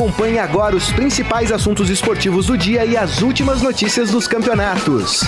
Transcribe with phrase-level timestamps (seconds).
[0.00, 5.20] Acompanhe agora os principais assuntos esportivos do dia e as últimas notícias dos campeonatos.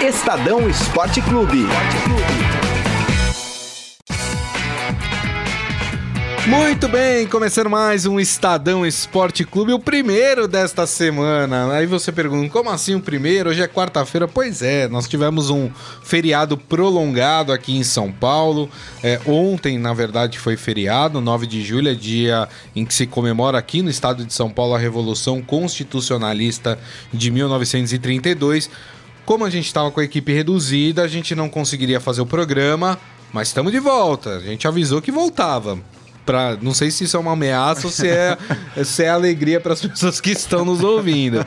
[0.00, 1.66] Estadão Esporte Clube.
[6.46, 11.72] Muito bem, começando mais um Estadão Esporte Clube, o primeiro desta semana.
[11.72, 13.50] Aí você pergunta, como assim o primeiro?
[13.50, 14.26] Hoje é quarta-feira.
[14.26, 15.70] Pois é, nós tivemos um
[16.02, 18.68] feriado prolongado aqui em São Paulo.
[19.04, 23.56] É, ontem, na verdade, foi feriado, 9 de julho, é dia em que se comemora
[23.56, 26.76] aqui no estado de São Paulo a Revolução Constitucionalista
[27.12, 28.68] de 1932.
[29.24, 32.98] Como a gente estava com a equipe reduzida, a gente não conseguiria fazer o programa,
[33.32, 34.38] mas estamos de volta.
[34.38, 35.78] A gente avisou que voltava
[36.24, 38.36] pra, não sei se isso é uma ameaça ou se é,
[38.84, 41.44] se é alegria para as pessoas que estão nos ouvindo.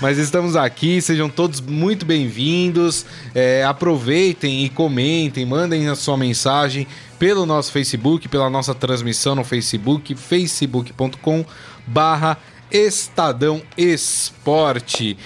[0.00, 3.04] Mas estamos aqui, sejam todos muito bem-vindos.
[3.34, 6.86] É, aproveitem e comentem, mandem a sua mensagem
[7.18, 11.44] pelo nosso Facebook, pela nossa transmissão no Facebook, facebook.com
[11.86, 12.38] barra
[12.70, 15.16] Estadão Esporte.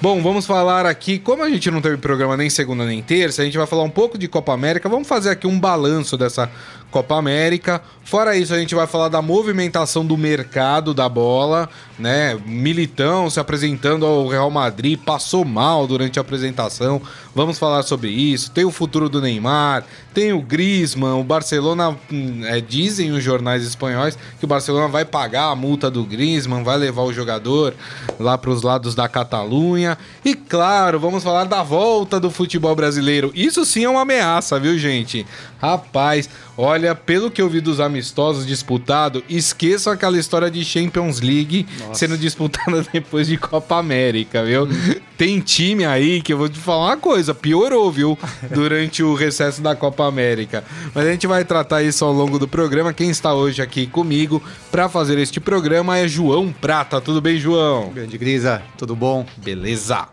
[0.00, 3.44] Bom, vamos falar aqui, como a gente não teve programa nem segunda nem terça, a
[3.44, 4.88] gente vai falar um pouco de Copa América.
[4.88, 6.50] Vamos fazer aqui um balanço dessa
[6.94, 7.82] Copa América.
[8.04, 12.38] Fora isso, a gente vai falar da movimentação do mercado da bola, né?
[12.46, 17.02] Militão se apresentando ao Real Madrid, passou mal durante a apresentação.
[17.34, 18.52] Vamos falar sobre isso.
[18.52, 23.66] Tem o futuro do Neymar, tem o Griezmann, o Barcelona, hum, é, dizem os jornais
[23.66, 27.74] espanhóis que o Barcelona vai pagar a multa do Griezmann, vai levar o jogador
[28.20, 29.98] lá para os lados da Catalunha.
[30.24, 33.32] E claro, vamos falar da volta do futebol brasileiro.
[33.34, 35.26] Isso sim é uma ameaça, viu, gente?
[35.60, 41.66] Rapaz, olha, pelo que eu vi dos amistosos disputados, esqueçam aquela história de Champions League
[41.80, 41.94] Nossa.
[41.94, 44.68] sendo disputada depois de Copa América, viu?
[45.16, 48.18] Tem time aí que eu vou te falar uma coisa, piorou, viu?
[48.50, 50.64] Durante o recesso da Copa América.
[50.94, 52.92] Mas a gente vai tratar isso ao longo do programa.
[52.92, 57.00] Quem está hoje aqui comigo para fazer este programa é João Prata.
[57.00, 57.90] Tudo bem, João?
[57.90, 59.26] Grande Grisa, tudo bom?
[59.36, 60.08] Beleza.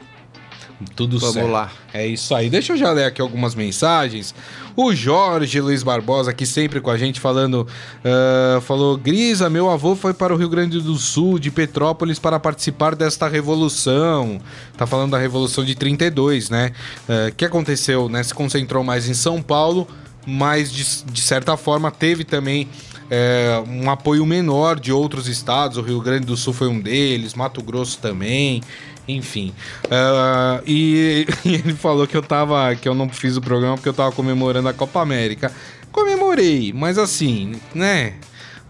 [0.95, 1.49] Tudo Vamos certo.
[1.49, 1.71] lá.
[1.93, 2.49] É isso aí.
[2.49, 4.33] Deixa eu já ler aqui algumas mensagens.
[4.75, 7.67] O Jorge Luiz Barbosa, aqui sempre com a gente, falando.
[8.03, 12.39] Uh, falou: Grisa, meu avô foi para o Rio Grande do Sul, de Petrópolis, para
[12.39, 14.39] participar desta revolução.
[14.77, 16.71] Tá falando da Revolução de 32, né?
[17.07, 18.23] O uh, que aconteceu, né?
[18.23, 19.87] Se concentrou mais em São Paulo,
[20.25, 22.67] mas de, de certa forma teve também.
[23.13, 27.33] É, um apoio menor de outros estados, o Rio Grande do Sul foi um deles,
[27.33, 28.61] Mato Grosso também.
[29.07, 29.53] Enfim.
[29.85, 32.75] Uh, e, e, ele falou que eu tava.
[32.75, 35.51] que eu não fiz o programa porque eu tava comemorando a Copa América.
[35.91, 38.13] Comemorei, mas assim, né?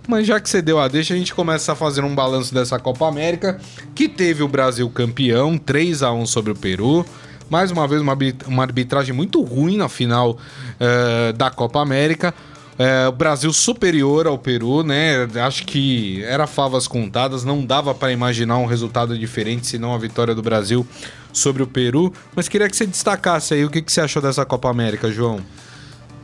[0.07, 2.79] Mas já que você deu a deixa, a gente começa a fazer um balanço dessa
[2.79, 3.59] Copa América,
[3.93, 7.05] que teve o Brasil campeão, 3 a 1 sobre o Peru.
[7.49, 12.33] Mais uma vez, uma, uma arbitragem muito ruim na final uh, da Copa América.
[12.77, 15.27] É, o Brasil superior ao Peru, né?
[15.45, 20.33] Acho que era favas contadas, não dava para imaginar um resultado diferente senão a vitória
[20.33, 20.85] do Brasil
[21.33, 22.13] sobre o Peru.
[22.35, 25.41] Mas queria que você destacasse aí o que, que você achou dessa Copa América, João.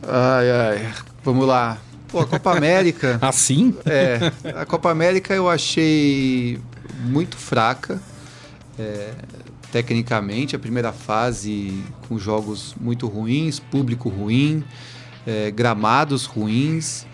[0.02, 0.92] Ai, ai,
[1.22, 1.78] vamos lá.
[2.08, 3.18] Pô, a Copa América.
[3.22, 3.76] assim?
[3.84, 6.58] É, a Copa América eu achei
[7.04, 8.00] muito fraca.
[8.78, 9.10] É,
[9.70, 14.64] tecnicamente, a primeira fase com jogos muito ruins, público ruim
[15.26, 17.06] é, gramados ruins,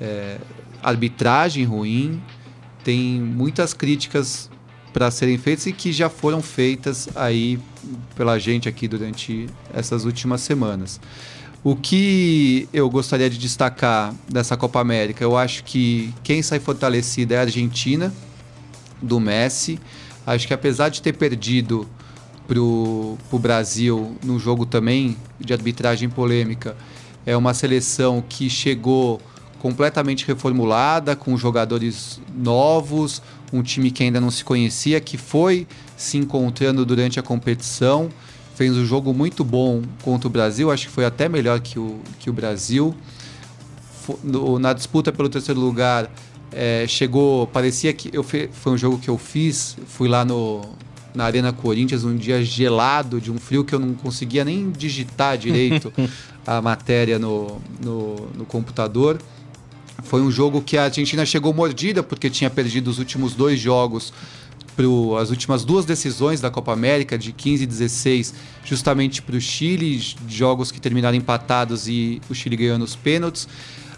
[0.00, 0.38] é,
[0.82, 2.22] arbitragem ruim.
[2.82, 4.50] Tem muitas críticas
[4.92, 7.58] para serem feitas e que já foram feitas aí
[8.14, 11.00] pela gente aqui durante essas últimas semanas.
[11.64, 17.34] O que eu gostaria de destacar dessa Copa América, eu acho que quem sai fortalecida
[17.34, 18.12] é a Argentina,
[19.00, 19.80] do Messi.
[20.26, 21.88] Acho que apesar de ter perdido
[22.46, 26.76] para o Brasil no jogo também de arbitragem polêmica,
[27.26, 29.20] é uma seleção que chegou
[29.58, 36.18] completamente reformulada, com jogadores novos, um time que ainda não se conhecia, que foi se
[36.18, 38.10] encontrando durante a competição.
[38.54, 41.98] Fez um jogo muito bom contra o Brasil, acho que foi até melhor que o,
[42.18, 42.94] que o Brasil.
[44.60, 46.10] Na disputa pelo terceiro lugar,
[46.52, 47.46] é, chegou.
[47.46, 49.76] Parecia que eu foi um jogo que eu fiz.
[49.86, 50.60] Fui lá no,
[51.14, 55.38] na Arena Corinthians, um dia gelado, de um frio que eu não conseguia nem digitar
[55.38, 55.92] direito
[56.46, 59.18] a matéria no, no, no computador.
[60.04, 64.12] Foi um jogo que a Argentina chegou mordida porque tinha perdido os últimos dois jogos
[64.76, 69.40] pro, as últimas duas decisões da Copa América, de 15 e 16, justamente para o
[69.40, 73.48] Chile, jogos que terminaram empatados e o Chile ganhou nos pênaltis.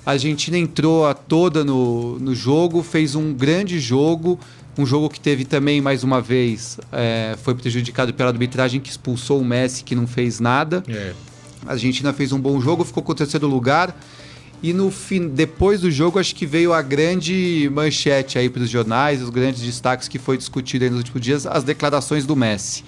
[0.05, 4.39] A Argentina entrou a toda no, no jogo, fez um grande jogo,
[4.79, 9.41] um jogo que teve também, mais uma vez, é, foi prejudicado pela arbitragem que expulsou
[9.41, 10.85] o Messi, que não fez nada.
[10.87, 11.13] É.
[11.65, 13.97] A Argentina fez um bom jogo, ficou com o terceiro lugar.
[14.63, 18.71] E no fim, depois do jogo, acho que veio a grande manchete aí para os
[18.71, 22.83] jornais, os grandes destaques que foi discutido nos últimos dias, as declarações do Messi.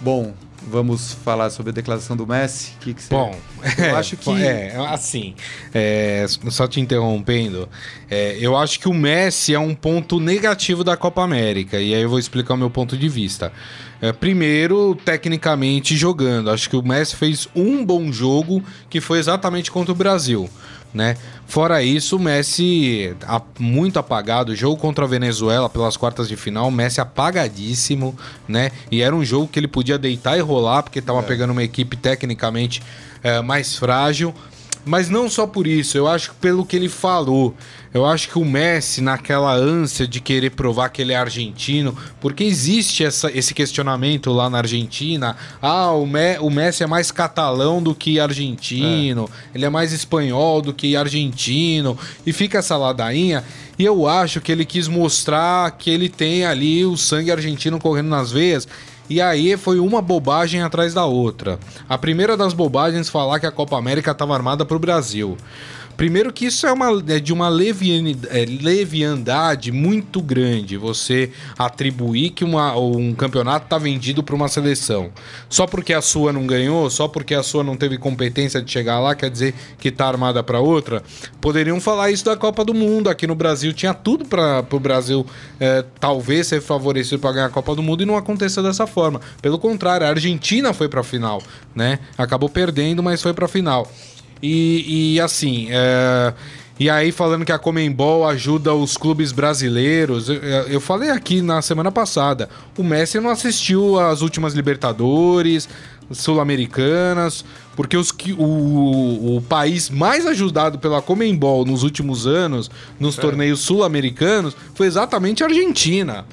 [0.00, 0.34] Bom,
[0.68, 2.72] vamos falar sobre a declaração do Messi?
[2.80, 3.14] Que que você...
[3.14, 3.34] Bom,
[3.78, 4.30] eu é, acho que.
[4.30, 5.34] É, assim,
[5.72, 7.68] é, só te interrompendo,
[8.10, 12.02] é, eu acho que o Messi é um ponto negativo da Copa América, e aí
[12.02, 13.52] eu vou explicar o meu ponto de vista.
[14.00, 19.70] É, primeiro, tecnicamente jogando, acho que o Messi fez um bom jogo que foi exatamente
[19.70, 20.48] contra o Brasil
[20.94, 21.16] né?
[21.46, 23.14] Fora isso, o Messi
[23.58, 24.52] muito apagado.
[24.52, 28.70] O jogo contra a Venezuela pelas quartas de final, Messi apagadíssimo, né?
[28.90, 31.22] E era um jogo que ele podia deitar e rolar, porque estava é.
[31.22, 32.80] pegando uma equipe tecnicamente
[33.22, 34.32] é, mais frágil.
[34.84, 37.54] Mas não só por isso, eu acho que pelo que ele falou.
[37.92, 42.42] Eu acho que o Messi, naquela ânsia de querer provar que ele é argentino, porque
[42.42, 47.80] existe essa, esse questionamento lá na Argentina: ah, o, Me, o Messi é mais catalão
[47.80, 49.56] do que argentino, é.
[49.56, 51.96] ele é mais espanhol do que argentino,
[52.26, 53.44] e fica essa ladainha.
[53.78, 58.08] E eu acho que ele quis mostrar que ele tem ali o sangue argentino correndo
[58.08, 58.68] nas veias.
[59.08, 61.58] E aí foi uma bobagem atrás da outra.
[61.88, 65.36] A primeira das bobagens falar que a Copa América estava armada para o Brasil.
[65.96, 72.44] Primeiro que isso é, uma, é de uma é, leviandade muito grande, você atribuir que
[72.44, 75.10] uma, um campeonato está vendido para uma seleção.
[75.48, 78.98] Só porque a sua não ganhou, só porque a sua não teve competência de chegar
[78.98, 81.02] lá, quer dizer que está armada para outra.
[81.40, 83.08] Poderiam falar isso da Copa do Mundo.
[83.08, 85.24] Aqui no Brasil tinha tudo para o Brasil
[85.60, 89.20] é, talvez ser favorecido para ganhar a Copa do Mundo e não aconteceu dessa forma.
[89.40, 91.42] Pelo contrário, a Argentina foi para a final,
[91.74, 92.00] né?
[92.18, 93.90] Acabou perdendo, mas foi para a final.
[94.42, 96.34] E, e assim, é...
[96.78, 101.62] E aí, falando que a Comembol ajuda os clubes brasileiros, eu, eu, falei aqui na
[101.62, 105.68] semana passada: o Messi não assistiu às últimas Libertadores,
[106.10, 107.44] Sul-Americanas,
[107.76, 113.20] porque os, o, o país mais ajudado pela Comembol nos últimos anos, nos é.
[113.20, 116.24] torneios sul-americanos, foi exatamente a Argentina.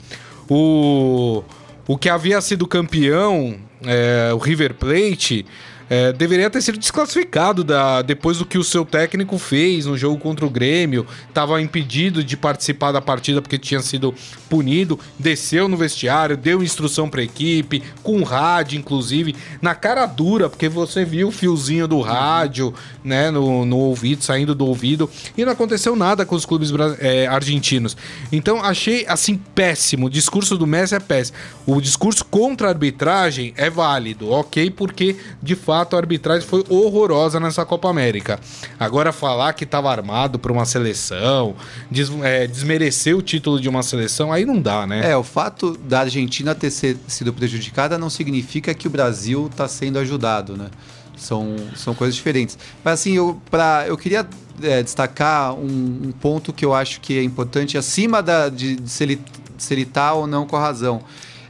[0.50, 1.44] O,
[1.88, 5.46] o que havia sido campeão, é, o River Plate
[5.92, 10.18] é, deveria ter sido desclassificado da, depois do que o seu técnico fez no jogo
[10.18, 11.06] contra o Grêmio.
[11.28, 14.16] Estava impedido de participar da partida porque tinha sido
[14.50, 14.98] punido.
[15.20, 20.70] Desceu no vestiário, deu instrução para a equipe, com rádio, inclusive, na cara dura, porque
[20.70, 22.74] você viu o fiozinho do rádio
[23.04, 25.10] né, no, no ouvido, saindo do ouvido.
[25.38, 27.98] E não aconteceu nada com os clubes é, argentinos.
[28.32, 30.06] Então achei assim péssimo.
[30.06, 31.38] O discurso do Messi é péssimo.
[31.66, 34.72] O discurso contra a arbitragem é válido, ok?
[34.72, 38.40] Porque de fato fato a arbitragem foi horrorosa nessa Copa América.
[38.80, 41.56] Agora falar que estava armado para uma seleção,
[41.90, 45.12] des, é, desmerecer o título de uma seleção, aí não dá, né?
[45.12, 49.68] É, o fato da Argentina ter ser, sido prejudicada não significa que o Brasil está
[49.68, 50.70] sendo ajudado, né?
[51.18, 52.58] São, são coisas diferentes.
[52.84, 54.28] Mas assim, eu, pra, eu queria
[54.62, 55.66] é, destacar um,
[56.06, 59.22] um, ponto que eu acho que é importante, acima da, de, de se, ele,
[59.58, 61.02] se ele tá ou não com a razão.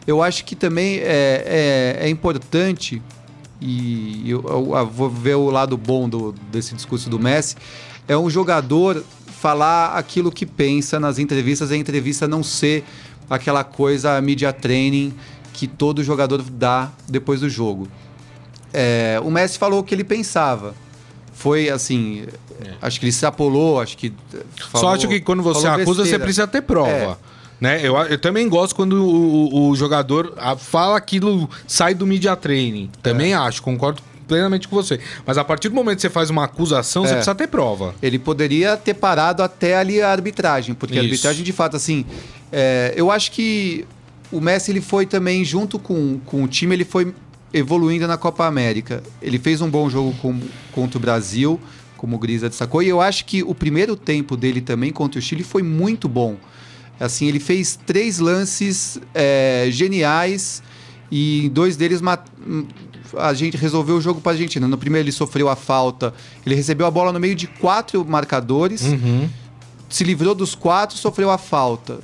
[0.06, 3.02] Eu acho que também é, é, é importante
[3.62, 7.56] e eu, eu, eu, vou ver o lado bom do, desse discurso do Messi,
[8.08, 9.04] é um jogador
[9.40, 12.84] falar aquilo que pensa nas entrevistas, e a entrevista não ser
[13.30, 15.14] aquela coisa media training
[15.54, 17.88] que todo jogador dá depois do jogo.
[18.74, 20.74] É, o Messi falou o que ele pensava.
[21.34, 22.26] Foi assim,
[22.64, 22.74] é.
[22.82, 24.14] acho que ele se apolou, acho que.
[24.70, 26.10] Falou, Só acho que quando você acusa, besteira.
[26.10, 26.90] você precisa ter prova.
[26.90, 27.18] É.
[27.62, 27.80] Né?
[27.86, 32.90] Eu, eu também gosto quando o, o jogador fala aquilo, sai do media training.
[33.04, 33.36] Também é.
[33.36, 35.00] acho, concordo plenamente com você.
[35.26, 37.08] Mas a partir do momento que você faz uma acusação, é.
[37.08, 37.94] você precisa ter prova.
[38.02, 41.04] Ele poderia ter parado até ali a arbitragem, porque Isso.
[41.04, 42.04] a arbitragem, de fato, assim.
[42.52, 43.86] É, eu acho que
[44.32, 47.14] o Messi ele foi também, junto com, com o time, ele foi
[47.54, 49.04] evoluindo na Copa América.
[49.22, 50.40] Ele fez um bom jogo com,
[50.72, 51.60] contra o Brasil,
[51.96, 55.22] como o Grisa destacou, e eu acho que o primeiro tempo dele também contra o
[55.22, 56.38] Chile foi muito bom.
[57.02, 60.62] Assim, ele fez três lances é, geniais
[61.12, 62.00] e dois deles
[63.18, 64.68] a gente resolveu o jogo para a Argentina.
[64.68, 66.14] No primeiro ele sofreu a falta,
[66.46, 69.28] ele recebeu a bola no meio de quatro marcadores, uhum.
[69.90, 72.00] se livrou dos quatro, sofreu a falta.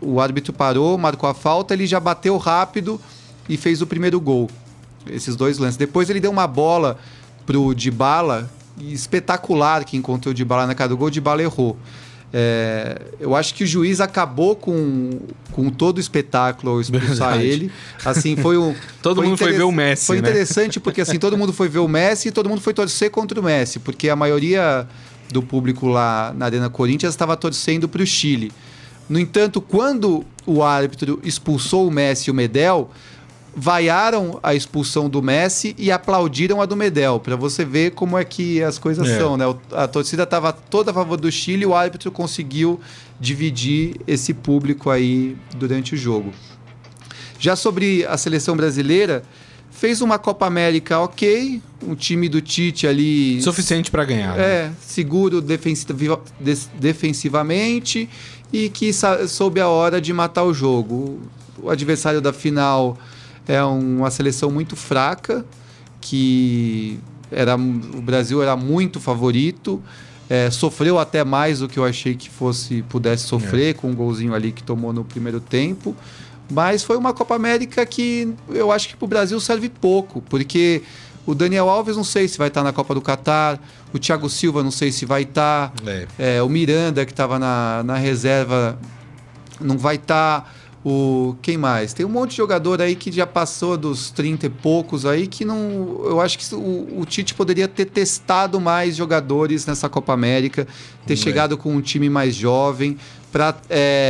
[0.00, 3.00] O árbitro parou, marcou a falta, ele já bateu rápido
[3.48, 4.50] e fez o primeiro gol.
[5.08, 5.76] Esses dois lances.
[5.76, 6.98] Depois ele deu uma bola
[7.46, 8.50] pro Dybala
[8.80, 11.78] espetacular que encontrou o Dybala na cara do gol, o Dybala errou.
[12.36, 15.20] É, eu acho que o juiz acabou com,
[15.52, 17.46] com todo o espetáculo ao expulsar Verdade.
[17.46, 17.72] ele.
[18.04, 18.74] Assim, foi um.
[19.00, 20.06] todo foi mundo foi ver o Messi.
[20.06, 20.28] Foi né?
[20.28, 23.38] interessante porque assim, todo mundo foi ver o Messi e todo mundo foi torcer contra
[23.38, 24.84] o Messi, porque a maioria
[25.30, 28.50] do público lá na Arena Corinthians estava torcendo para o Chile.
[29.08, 32.90] No entanto, quando o árbitro expulsou o Messi e o Medel,
[33.56, 38.24] vaiaram a expulsão do Messi e aplaudiram a do Medel, para você ver como é
[38.24, 39.18] que as coisas É.
[39.18, 39.44] são, né?
[39.72, 42.80] A torcida estava toda a favor do Chile e o árbitro conseguiu
[43.20, 46.32] dividir esse público aí durante o jogo.
[47.38, 49.22] Já sobre a seleção brasileira,
[49.70, 54.36] fez uma Copa América ok, um time do Tite ali Suficiente pra ganhar.
[54.36, 54.42] né?
[54.42, 58.08] é, seguro defensiva- des- defensivamente
[58.52, 58.90] e que
[59.28, 61.20] soube a hora de matar o jogo.
[61.62, 62.96] O adversário da final
[63.46, 65.44] é uma seleção muito fraca,
[66.00, 66.98] que
[67.30, 69.82] era, o Brasil era muito favorito,
[70.28, 74.34] é, sofreu até mais do que eu achei que fosse pudesse sofrer com um golzinho
[74.34, 75.94] ali que tomou no primeiro tempo.
[76.50, 80.82] Mas foi uma Copa América que eu acho que para o Brasil serve pouco, porque
[81.26, 83.58] o Daniel Alves não sei se vai estar na Copa do Catar,
[83.94, 86.36] o Thiago Silva não sei se vai estar, É.
[86.36, 88.78] é, o Miranda que estava na, na reserva
[89.60, 90.52] não vai estar.
[90.84, 91.94] O quem mais?
[91.94, 95.42] Tem um monte de jogador aí que já passou dos 30 e poucos aí que
[95.44, 96.02] não.
[96.04, 100.66] Eu acho que o, o Tite poderia ter testado mais jogadores nessa Copa América,
[101.06, 101.16] ter É.
[101.16, 102.98] chegado com um time mais jovem
[103.32, 103.54] para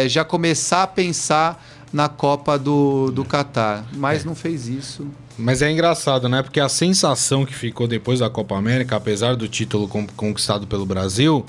[0.08, 3.86] já começar a pensar na Copa do, do Catar.
[3.94, 5.06] Mas não fez isso.
[5.38, 6.42] Mas é engraçado, né?
[6.42, 10.84] Porque a sensação que ficou depois da Copa América, apesar do título con- conquistado pelo
[10.84, 11.44] Brasil,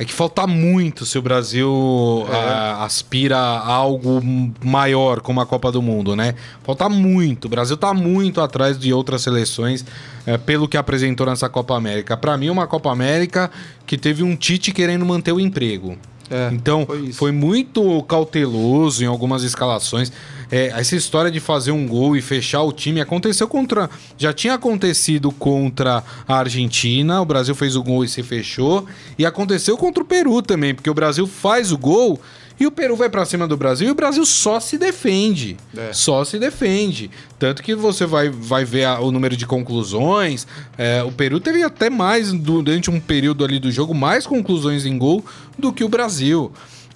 [0.00, 2.34] é que falta muito se o Brasil É.
[2.34, 4.22] ah, aspira a algo
[4.64, 6.34] maior como a Copa do Mundo, né?
[6.64, 7.44] Falta muito.
[7.44, 9.84] O Brasil tá muito atrás de outras seleções
[10.26, 12.16] eh, pelo que apresentou nessa Copa América.
[12.16, 13.50] Pra mim, uma Copa América
[13.86, 15.98] que teve um Tite querendo manter o emprego.
[16.30, 20.10] É, Então, foi foi, muito cauteloso em algumas escalações.
[20.50, 23.88] É, essa história de fazer um gol e fechar o time aconteceu contra.
[24.18, 28.86] Já tinha acontecido contra a Argentina, o Brasil fez o gol e se fechou.
[29.18, 32.20] E aconteceu contra o Peru também, porque o Brasil faz o gol
[32.58, 35.56] e o Peru vai pra cima do Brasil e o Brasil só se defende.
[35.74, 35.92] É.
[35.94, 37.10] Só se defende.
[37.38, 40.46] Tanto que você vai, vai ver a- o número de conclusões.
[40.76, 44.98] é, o Peru teve até mais, durante um período ali do jogo, mais conclusões em
[44.98, 45.24] gol
[45.58, 46.52] do que o Brasil.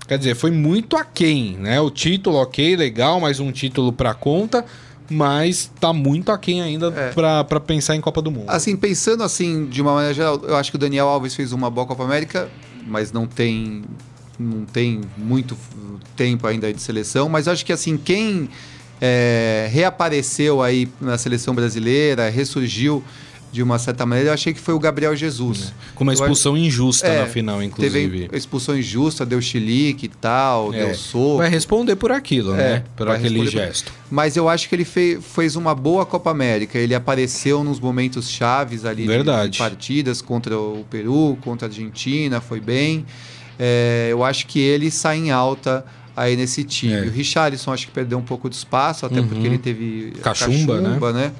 [0.06, 1.80] Quer dizer, foi muito aquém, né?
[1.80, 4.64] O título, ok, legal, mais um título pra conta,
[5.08, 7.10] mas tá muito aquém ainda É.
[7.10, 8.48] pra, pra pensar em Copa do Mundo.
[8.48, 11.70] Assim, pensando assim, de uma maneira geral, eu acho que o Daniel Alves fez uma
[11.70, 12.50] boa Copa América,
[12.86, 13.82] mas não tem
[14.36, 15.56] não tem muito
[16.16, 18.48] tempo ainda de seleção, mas acho que assim, quem
[19.00, 23.02] é, reapareceu aí na seleção brasileira, ressurgiu
[23.54, 25.72] de uma certa maneira, eu achei que foi o Gabriel Jesus.
[25.94, 28.22] Com uma eu expulsão injusta É, na final, inclusive.
[28.26, 30.86] Teve expulsão injusta, deu chilique e tal, É.
[30.86, 31.36] deu soco.
[31.36, 32.84] Vai responder por aquilo, É, né?
[32.96, 33.92] Por aquele responder por- gesto.
[34.10, 36.76] Mas eu acho que ele fe- fez uma boa Copa América.
[36.76, 39.52] Ele apareceu nos momentos chaves ali de- Verdade.
[39.52, 43.06] de partidas contra o Peru, contra a Argentina, foi bem.
[43.56, 45.84] É, eu acho que ele sai em alta
[46.16, 46.92] aí nesse time.
[46.92, 47.00] É.
[47.02, 49.28] O Richarlison acho que perdeu um pouco de espaço, até Uhum.
[49.28, 50.98] porque ele teve a Cachumba, né?
[51.12, 51.32] né?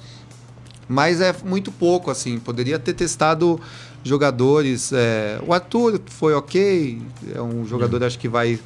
[0.88, 2.38] Mas é muito pouco, assim.
[2.38, 3.58] Poderia ter testado
[4.04, 4.92] jogadores.
[4.92, 7.00] é, o Arthur foi ok.
[7.34, 8.58] É um jogador, acho que vai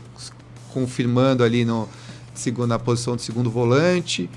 [0.72, 1.88] confirmando ali no,
[2.34, 4.28] segundo, na posição de segundo volante.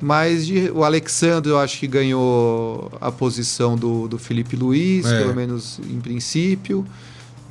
[0.00, 5.18] Mas de- o Alexandre, eu acho que ganhou a posição do, do Felipe Luiz, É.
[5.20, 6.86] pelo menos em princípio.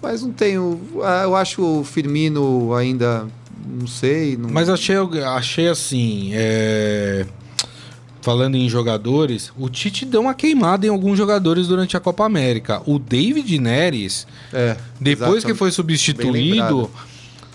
[0.01, 0.79] Mas não tenho.
[1.03, 3.25] ah, Eu acho o Firmino ainda.
[3.67, 4.37] Não sei.
[4.37, 4.95] Não, Mas achei,
[5.25, 6.29] achei assim.
[6.33, 7.25] é,
[8.25, 12.81] Falando em jogadores, o Tite deu uma queimada em alguns jogadores durante a Copa América.
[12.87, 15.45] O David Neres, É, depois exato.
[15.45, 16.89] que foi substituído.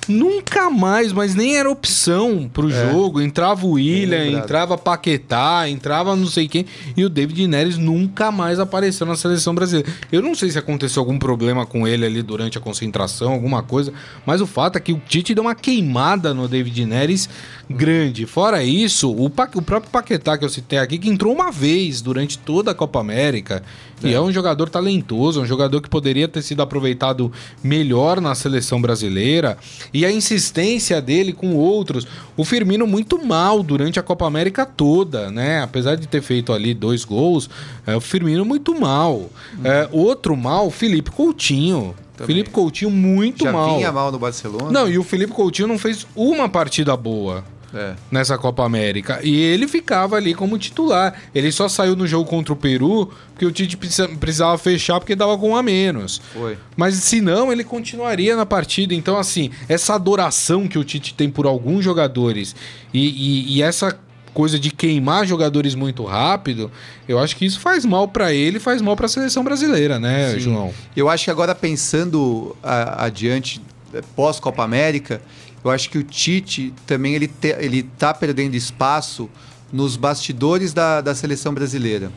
[0.08, 2.90] Nunca mais, mas nem era opção pro É.
[2.90, 3.20] jogo.
[3.20, 6.66] Entrava o William, entrava Paquetá, entrava não sei quem.
[6.96, 9.88] E o David Neres nunca mais apareceu na seleção brasileira.
[10.10, 13.92] Eu não sei se aconteceu algum problema com ele ali durante a concentração, alguma coisa.
[14.26, 17.28] Mas o fato é que o Tite deu uma queimada no David Neres
[17.68, 18.26] grande.
[18.26, 22.00] Fora isso, o, Pa- o próprio Paquetá que eu citei aqui, que entrou uma vez
[22.00, 23.62] durante toda a Copa América.
[24.02, 27.30] E é um jogador talentoso, um jogador que poderia ter sido aproveitado
[27.62, 29.58] melhor na seleção brasileira.
[29.92, 32.06] E a insistência dele com outros.
[32.36, 35.62] O Firmino muito mal durante a Copa América toda, né?
[35.62, 37.50] Apesar de ter feito ali dois gols,
[37.86, 39.30] é, o Firmino muito mal.
[39.64, 41.94] É, outro mal, Felipe Coutinho.
[42.16, 42.36] Também.
[42.36, 43.76] Felipe Coutinho muito Já mal.
[43.76, 44.70] vinha mal no Barcelona.
[44.70, 47.94] Não, e o Felipe Coutinho não fez uma partida boa É.
[48.10, 49.20] nessa Copa América.
[49.22, 51.14] E ele ficava ali como titular.
[51.34, 55.14] Ele só saiu no jogo contra o Peru porque o Tite precisa- precisava fechar porque
[55.14, 56.20] dava com um a menos.
[56.32, 56.58] Foi.
[56.76, 58.92] Mas se não, ele continuaria na partida.
[58.94, 62.54] Então, assim, essa adoração que o Tite tem por alguns jogadores
[62.92, 63.96] e, e- e essa
[64.34, 66.70] coisa de queimar jogadores muito rápido,
[67.08, 70.32] eu acho que isso faz mal pra ele e faz mal pra seleção brasileira, né,
[70.34, 70.38] Sim.
[70.40, 70.72] João?
[70.96, 73.60] Eu acho que agora pensando a- adiante,
[73.92, 75.20] eh, pós-Copa América,
[75.62, 79.28] eu acho que o Tite também ele, te, ele tá perdendo espaço
[79.72, 82.10] nos bastidores da, da seleção brasileira.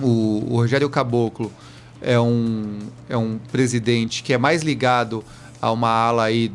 [0.00, 1.52] O, o Rogério Caboclo
[2.00, 5.24] é um, é um presidente que é mais ligado
[5.60, 6.50] a uma ala aí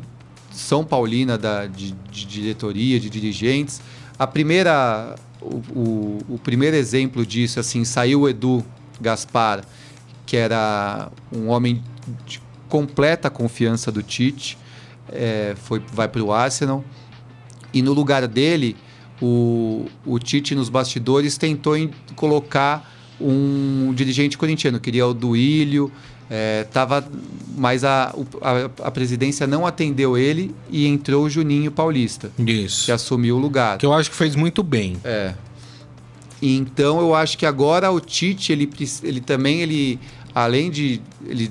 [0.52, 3.80] São Paulina da, de, de diretoria, de dirigentes.
[4.20, 8.66] A primeira, o, o, o, primeiro exemplo disso, assim, saiu o Edu
[9.00, 9.64] Gaspar,
[10.26, 11.82] que era um homem
[12.26, 14.58] de completa confiança do Tite,
[15.12, 16.84] é, foi, vai para o Arsenal.
[17.74, 18.76] E no lugar dele,
[19.22, 21.76] o, o Tite nos bastidores tentou
[22.16, 25.92] colocar um dirigente corintiano, queria o Duílio,
[26.30, 27.08] é, tava,
[27.56, 32.32] mas a, a, a, presidência não atendeu ele e entrou o Juninho Paulista.
[32.38, 32.86] Isso.
[32.86, 33.78] Que assumiu o lugar.
[33.78, 34.98] Que eu acho que fez muito bem.
[35.04, 35.34] É.
[36.42, 38.70] Então eu acho que agora o Tite, ele,
[39.04, 40.00] ele também, ele,
[40.36, 41.02] além de.
[41.26, 41.50] Ele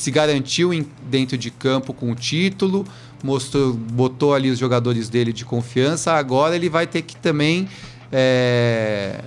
[0.00, 2.86] se garantiu em, dentro de campo com o título,
[3.22, 6.12] mostrou, botou ali os jogadores dele de confiança.
[6.12, 7.68] Agora ele vai ter que também.
[8.10, 9.20] É,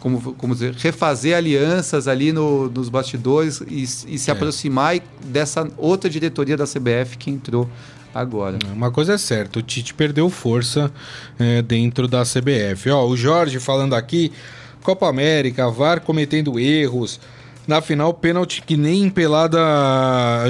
[0.00, 4.32] como, como dizer, refazer alianças ali no, nos bastidores e, e se é.
[4.32, 7.70] aproximar dessa outra diretoria da CBF que entrou
[8.12, 8.58] agora.
[8.74, 10.92] Uma coisa é certa, o Tite perdeu força
[11.38, 12.90] é, dentro da CBF.
[12.90, 14.32] Ó, o Jorge falando aqui,
[14.82, 17.20] Copa América, VAR cometendo erros.
[17.66, 19.58] Na final, pênalti que nem pelada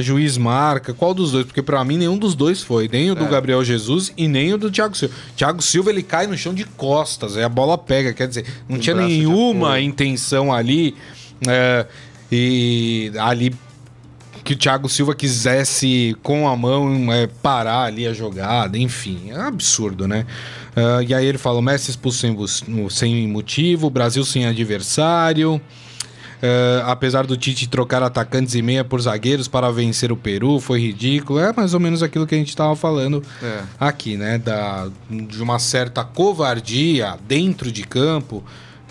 [0.01, 0.95] juiz marca.
[0.95, 1.45] Qual dos dois?
[1.45, 2.89] Porque para mim nenhum dos dois foi.
[2.91, 3.29] Nem o do é.
[3.29, 5.15] Gabriel Jesus e nem o do Thiago Silva.
[5.37, 8.15] Thiago Silva ele cai no chão de costas, aí a bola pega.
[8.15, 10.95] Quer dizer, não um tinha nenhuma intenção ali.
[11.47, 11.87] É,
[12.31, 13.55] e ali
[14.43, 19.41] que o Thiago Silva quisesse com a mão é, parar ali a jogada, enfim, é
[19.41, 20.27] absurdo, né?
[20.75, 25.61] Uh, e aí ele fala: o Messi expulso sem, sem motivo, o Brasil sem adversário.
[26.43, 30.81] Uh, apesar do Tite trocar atacantes e meia por zagueiros para vencer o Peru, foi
[30.81, 31.39] ridículo.
[31.39, 33.61] É mais ou menos aquilo que a gente estava falando é.
[33.79, 34.39] aqui, né?
[34.39, 38.43] Da, de uma certa covardia dentro de campo.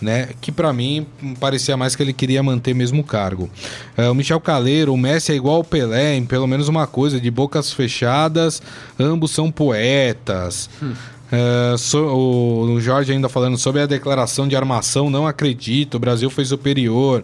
[0.01, 1.05] Né, que para mim
[1.39, 3.47] parecia mais que ele queria manter mesmo o cargo.
[3.95, 7.21] Uh, o Michel Caleiro, o Messi é igual ao Pelé em pelo menos uma coisa,
[7.21, 8.63] de bocas fechadas,
[8.99, 10.71] ambos são poetas.
[10.81, 10.93] Hum.
[11.31, 15.99] Uh, so, o, o Jorge ainda falando sobre a declaração de armação, não acredito, o
[15.99, 17.23] Brasil foi superior.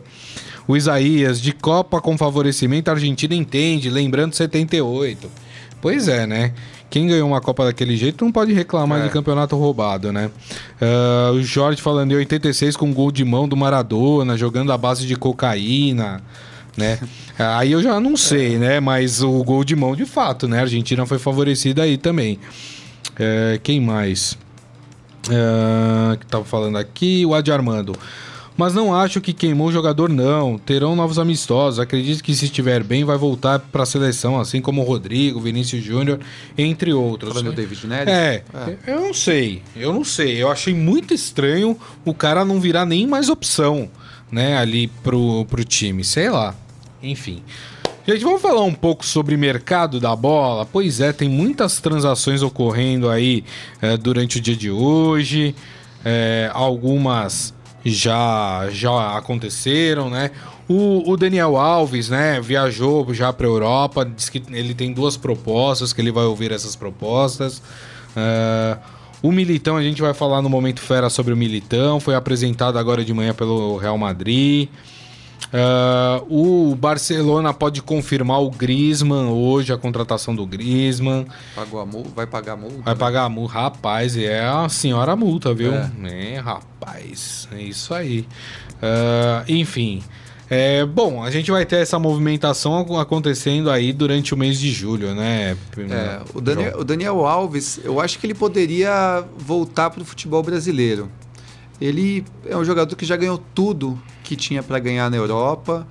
[0.68, 5.30] O Isaías, de Copa com favorecimento, a Argentina entende, lembrando 78.
[5.82, 6.54] Pois é, né?
[6.90, 9.04] Quem ganhou uma Copa daquele jeito não pode reclamar é.
[9.04, 10.32] de campeonato roubado, né?
[10.82, 15.06] Uh, o Jorge falando em 86 com gol de mão do Maradona, jogando a base
[15.06, 16.22] de cocaína,
[16.78, 17.00] né?
[17.38, 18.80] aí eu já não sei, né?
[18.80, 20.60] Mas o gol de mão de fato, né?
[20.60, 22.40] A Argentina foi favorecida aí também.
[23.20, 24.38] É, quem mais?
[25.30, 27.94] É, que tava falando aqui, o Adi Armando.
[28.58, 30.58] Mas não acho que queimou o jogador, não.
[30.58, 31.80] Terão novos amistosos.
[31.80, 35.84] Acredito que se estiver bem, vai voltar para a seleção, assim como o Rodrigo, Vinícius
[35.84, 36.20] Júnior,
[36.58, 37.34] entre outros.
[37.34, 38.12] Falando do David Neres?
[38.12, 39.62] É, é, eu não sei.
[39.76, 40.42] Eu não sei.
[40.42, 43.92] Eu achei muito estranho o cara não virar nem mais opção,
[44.32, 46.04] né, ali pro, pro time.
[46.04, 46.56] Sei lá.
[47.04, 47.44] Enfim.
[48.10, 50.66] Gente, vamos falar um pouco sobre mercado da bola?
[50.66, 53.44] Pois é, tem muitas transações ocorrendo aí
[53.82, 55.54] é, durante o dia de hoje.
[56.06, 60.32] É, algumas já, já aconteceram, né?
[60.70, 65.18] O, o, Daniel Alves, né, viajou já para a Europa, diz que ele tem duas
[65.18, 67.58] propostas, que ele vai ouvir essas propostas.
[68.16, 68.80] Uh,
[69.22, 73.04] o Militão, a gente vai falar no Momento Fera sobre o Militão, foi apresentado agora
[73.04, 74.70] de manhã pelo Real Madrid.
[75.48, 81.26] Uh, o Barcelona pode confirmar o Griezmann hoje, a contratação do Griezmann.
[81.56, 82.82] Pagou a multa, vai pagar a multa?
[82.84, 83.00] Vai né?
[83.00, 83.54] pagar a multa.
[83.54, 85.74] Rapaz, é a senhora multa, viu?
[85.74, 88.28] É, é rapaz, é isso aí.
[88.82, 90.04] Uh, enfim.
[90.50, 95.14] É, bom, a gente vai ter essa movimentação acontecendo aí durante o mês de julho,
[95.14, 95.58] né?
[95.78, 100.42] É, o, Daniel, o Daniel Alves, eu acho que ele poderia voltar para o futebol
[100.42, 101.12] brasileiro.
[101.80, 105.88] Ele é um jogador que já ganhou tudo que tinha para ganhar na Europa.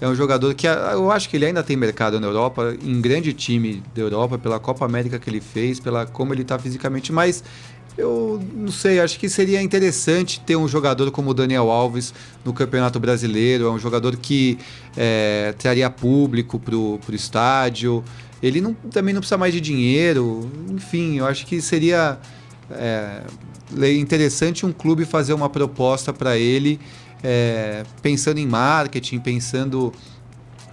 [0.00, 3.34] É um jogador que eu acho que ele ainda tem mercado na Europa, em grande
[3.34, 7.44] time da Europa, pela Copa América que ele fez, pela como ele está fisicamente, mas
[7.98, 12.52] eu não sei, acho que seria interessante ter um jogador como o Daniel Alves no
[12.52, 13.66] Campeonato Brasileiro.
[13.66, 14.58] É um jogador que
[14.96, 18.02] é, traria público para o estádio.
[18.42, 20.50] Ele não, também não precisa mais de dinheiro.
[20.70, 22.18] Enfim, eu acho que seria
[23.98, 26.80] interessante um clube fazer uma proposta para ele
[27.22, 29.92] é, pensando em marketing, pensando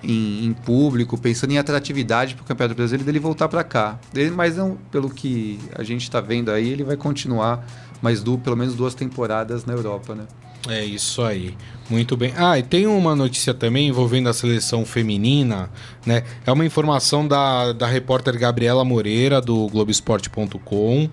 [0.03, 3.99] em, em, público, pensando em atratividade para o Campeonato Brasileiro, dele voltar para cá.
[4.13, 7.65] Ele, mas não, pelo que a gente está vendo aí, ele vai continuar
[8.01, 10.25] mais du, pelo menos duas temporadas na Europa, né?
[10.69, 11.55] É isso aí.
[11.89, 12.33] Muito bem.
[12.35, 15.69] Ah, e tem uma notícia também envolvendo a seleção feminina,
[16.05, 16.23] né?
[16.45, 21.09] É uma informação da, da repórter Gabriela Moreira, do Globoesporte.com,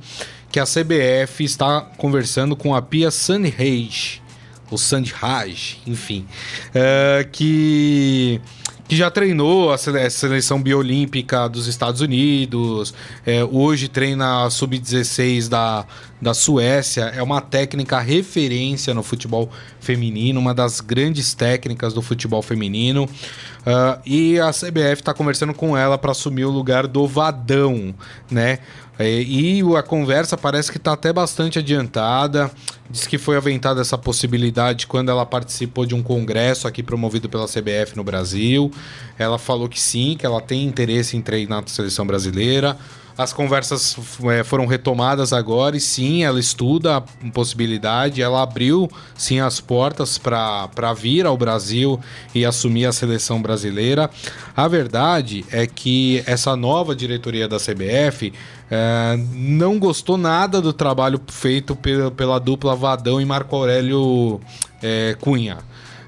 [0.54, 4.22] que a CBF está conversando com a Pia Sandhage,
[4.70, 6.28] ou Sandhage, enfim,
[6.68, 8.40] uh, que
[8.86, 15.86] que já treinou a seleção biolímpica dos Estados Unidos, é, hoje treina a sub-16 da,
[16.20, 22.42] da Suécia, é uma técnica referência no futebol feminino, uma das grandes técnicas do futebol
[22.42, 23.04] feminino.
[23.04, 27.94] Uh, e a CBF está conversando com ela para assumir o lugar do Vadão,
[28.30, 28.58] né?
[28.98, 32.50] É, e a conversa parece que está até bastante adiantada.
[32.88, 37.46] Diz que foi aventada essa possibilidade quando ela participou de um congresso aqui promovido pela
[37.46, 38.70] CBF no Brasil.
[39.18, 42.76] Ela falou que sim, que ela tem interesse em treinar a seleção brasileira.
[43.16, 47.00] As conversas é, foram retomadas agora e sim, ela estuda a
[47.32, 48.20] possibilidade.
[48.20, 52.00] Ela abriu sim as portas para vir ao Brasil
[52.34, 54.10] e assumir a seleção brasileira.
[54.56, 58.32] A verdade é que essa nova diretoria da CBF
[58.68, 64.40] é, não gostou nada do trabalho feito pela, pela dupla Vadão e Marco Aurélio
[64.82, 65.58] é, Cunha.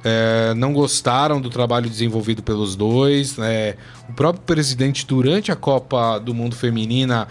[0.09, 3.37] É, não gostaram do trabalho desenvolvido pelos dois.
[3.41, 3.77] É,
[4.09, 7.27] o próprio presidente, durante a Copa do Mundo Feminina,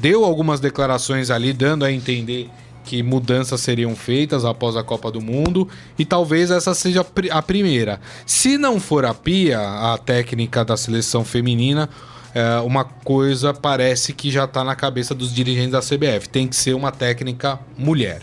[0.00, 2.50] deu algumas declarações ali, dando a entender
[2.82, 8.00] que mudanças seriam feitas após a Copa do Mundo e talvez essa seja a primeira.
[8.26, 11.88] Se não for a Pia, a técnica da seleção feminina,
[12.34, 16.56] é, uma coisa parece que já está na cabeça dos dirigentes da CBF: tem que
[16.56, 18.22] ser uma técnica mulher.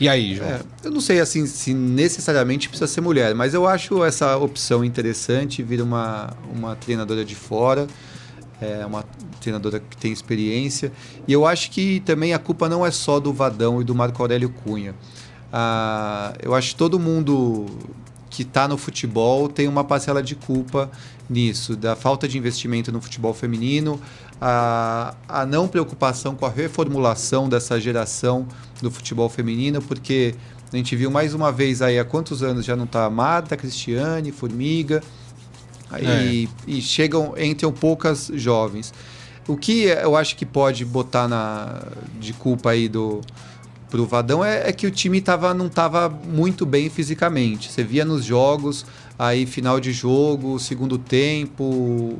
[0.00, 0.48] E aí, João?
[0.48, 4.82] É, eu não sei assim se necessariamente precisa ser mulher, mas eu acho essa opção
[4.82, 7.86] interessante, vir uma, uma treinadora de fora,
[8.62, 9.04] é, uma
[9.42, 10.90] treinadora que tem experiência.
[11.28, 14.22] E eu acho que também a culpa não é só do Vadão e do Marco
[14.22, 14.94] Aurélio Cunha.
[15.52, 17.66] Ah, eu acho que todo mundo
[18.30, 20.90] que está no futebol tem uma parcela de culpa
[21.28, 24.00] nisso, da falta de investimento no futebol feminino,
[24.40, 28.46] a, a não preocupação com a reformulação dessa geração
[28.80, 30.34] do futebol feminino, porque
[30.72, 34.32] a gente viu mais uma vez aí há quantos anos já não está Marta, Cristiane,
[34.32, 35.02] Formiga,
[35.90, 36.70] aí, é.
[36.70, 38.94] e chegam, entram poucas jovens.
[39.46, 41.82] O que eu acho que pode botar na,
[42.20, 43.20] de culpa aí do,
[43.90, 47.70] pro Vadão é, é que o time tava, não estava muito bem fisicamente.
[47.70, 48.86] Você via nos jogos,
[49.18, 52.16] aí final de jogo, segundo tempo,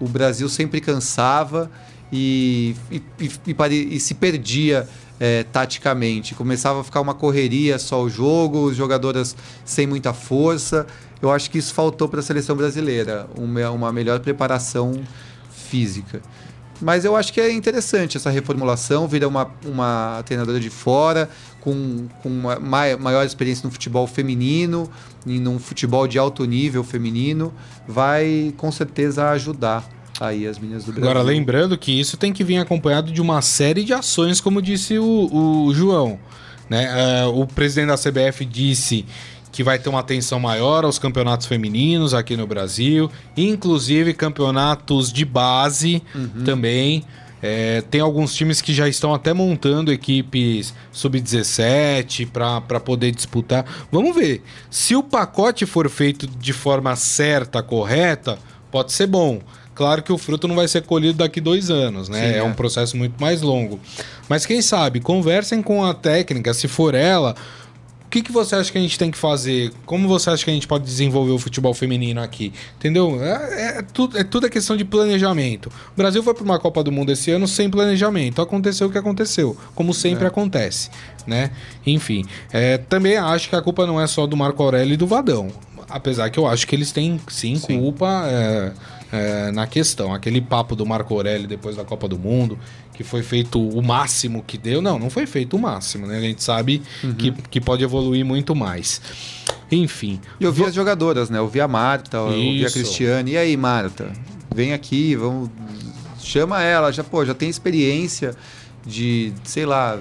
[0.00, 1.70] o Brasil sempre cansava
[2.12, 4.88] e, e, e, e se perdia
[5.20, 6.34] é, taticamente.
[6.34, 10.86] Começava a ficar uma correria só o jogo, os jogadoras sem muita força.
[11.20, 15.00] Eu acho que isso faltou para a seleção brasileira, uma, uma melhor preparação
[15.50, 16.22] física.
[16.80, 21.28] Mas eu acho que é interessante essa reformulação, vira uma, uma treinadora de fora,
[21.60, 24.90] com, com uma maior experiência no futebol feminino,
[25.26, 27.52] e num futebol de alto nível feminino,
[27.86, 31.10] vai com certeza ajudar aí as meninas do Brasil.
[31.10, 34.98] Agora, lembrando que isso tem que vir acompanhado de uma série de ações, como disse
[34.98, 36.18] o, o João.
[36.68, 36.88] Né?
[37.24, 39.04] Uh, o presidente da CBF disse
[39.50, 45.24] que vai ter uma atenção maior aos campeonatos femininos aqui no Brasil, inclusive campeonatos de
[45.24, 46.44] base uhum.
[46.44, 47.04] também.
[47.42, 53.64] É, tem alguns times que já estão até montando equipes sub-17 para poder disputar.
[53.90, 54.42] Vamos ver.
[54.70, 58.38] Se o pacote for feito de forma certa, correta,
[58.70, 59.40] pode ser bom.
[59.74, 62.20] Claro que o fruto não vai ser colhido daqui dois anos, né?
[62.20, 63.80] Sim, é, é um processo muito mais longo.
[64.28, 67.34] Mas quem sabe, conversem com a técnica, se for ela,
[68.10, 69.72] que, que você acha que a gente tem que fazer?
[69.86, 72.52] Como você acha que a gente pode desenvolver o futebol feminino aqui?
[72.76, 73.22] Entendeu?
[73.22, 75.70] É, é, tudo, é tudo a questão de planejamento.
[75.92, 78.42] O Brasil foi para uma Copa do Mundo esse ano sem planejamento.
[78.42, 80.26] Aconteceu o que aconteceu, como sempre é.
[80.26, 80.90] acontece,
[81.24, 81.52] né?
[81.86, 85.06] Enfim, é, também acho que a culpa não é só do Marco Aurélio e do
[85.06, 85.48] Vadão.
[85.88, 87.78] Apesar que eu acho que eles têm, sim, sim.
[87.78, 88.72] culpa é,
[89.12, 90.14] é, na questão.
[90.14, 92.58] Aquele papo do Marco Aurélio depois da Copa do Mundo,
[92.94, 94.80] que foi feito o máximo que deu.
[94.80, 96.18] Não, não foi feito o máximo, né?
[96.18, 97.14] A gente sabe uhum.
[97.14, 99.00] que, que pode evoluir muito mais.
[99.70, 100.20] Enfim.
[100.38, 101.38] E eu vi as jogadoras, né?
[101.38, 103.32] Eu vi a Marta, eu vi a Cristiane.
[103.32, 104.12] E aí, Marta?
[104.54, 105.50] Vem aqui, vamos.
[106.18, 108.34] Chama ela, já, pô, já tem experiência
[108.86, 109.98] de, sei lá,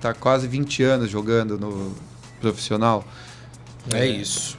[0.00, 1.94] tá quase 20 anos jogando no
[2.40, 3.04] profissional.
[3.92, 4.56] É, é isso.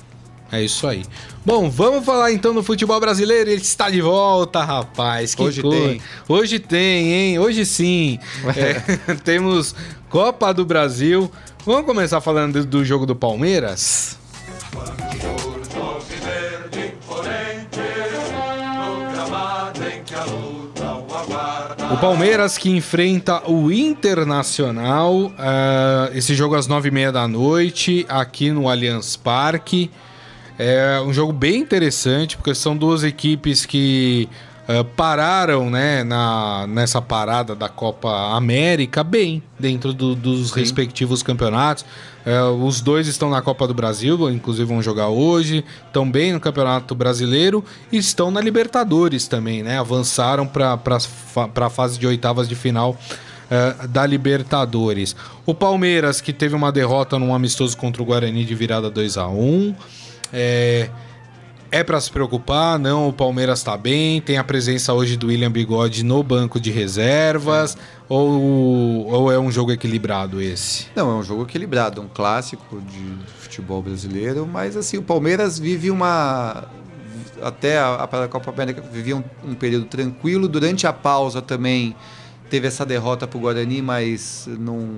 [0.52, 1.04] É isso aí.
[1.46, 3.50] Bom, vamos falar então do futebol brasileiro.
[3.50, 5.36] Ele está de volta, rapaz.
[5.36, 6.02] Que Hoje tem.
[6.28, 7.40] Hoje tem, hein?
[7.40, 8.20] Hoje sim.
[8.56, 9.76] É, temos
[10.10, 11.32] Copa do Brasil.
[11.66, 14.18] Vamos começar falando do jogo do Palmeiras?
[21.92, 25.16] O Palmeiras que enfrenta o Internacional.
[25.16, 25.32] Uh,
[26.14, 29.90] esse jogo às nove e meia da noite, aqui no Allianz Parque.
[30.62, 34.28] É um jogo bem interessante, porque são duas equipes que
[34.68, 40.60] uh, pararam né, na, nessa parada da Copa América bem, dentro do, dos Sim.
[40.60, 41.86] respectivos campeonatos.
[42.26, 46.42] Uh, os dois estão na Copa do Brasil, inclusive vão jogar hoje, estão bem no
[46.42, 49.80] Campeonato Brasileiro e estão na Libertadores também, né?
[49.80, 50.78] Avançaram para
[51.56, 52.98] a fase de oitavas de final
[53.50, 55.16] uh, da Libertadores.
[55.46, 59.26] O Palmeiras, que teve uma derrota num amistoso contra o Guarani de virada 2 a
[59.30, 59.74] 1
[60.34, 60.90] é,
[61.72, 63.10] é para se preocupar, não.
[63.10, 64.22] O Palmeiras está bem.
[64.22, 67.78] Tem a presença hoje do William Bigode no banco de reservas.
[68.08, 70.88] Ou, ou é um jogo equilibrado esse?
[70.96, 74.48] Não, é um jogo equilibrado, um clássico de futebol brasileiro.
[74.52, 76.66] Mas assim, o Palmeiras vive uma.
[77.42, 80.48] Até a, a Copa América vivia um, um período tranquilo.
[80.48, 81.96] Durante a pausa também
[82.50, 84.90] teve essa derrota para o Guarani, mas não,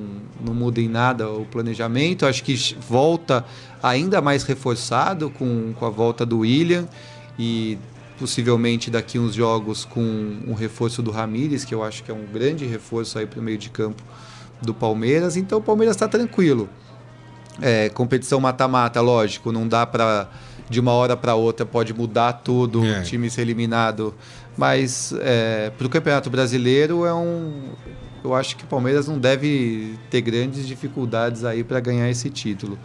[0.44, 2.26] não muda em nada o planejamento.
[2.26, 2.56] Acho que
[2.88, 3.46] volta
[3.82, 6.88] ainda mais reforçado com, com a volta do William
[7.38, 7.78] e
[8.18, 10.02] possivelmente daqui uns jogos com
[10.48, 13.44] um reforço do Ramires, que eu acho que é um grande reforço aí para o
[13.44, 14.04] meio de campo
[14.62, 15.36] do Palmeiras.
[15.36, 16.70] Então o Palmeiras está tranquilo.
[17.62, 20.30] É, competição mata-mata, lógico, não dá para
[20.72, 23.00] de uma hora para outra pode mudar tudo, é.
[23.00, 24.14] o time ser eliminado
[24.62, 27.52] mas é, para o Campeonato Brasileiro é um.
[28.24, 32.78] Eu acho que o Palmeiras não deve ter grandes dificuldades aí para ganhar esse título.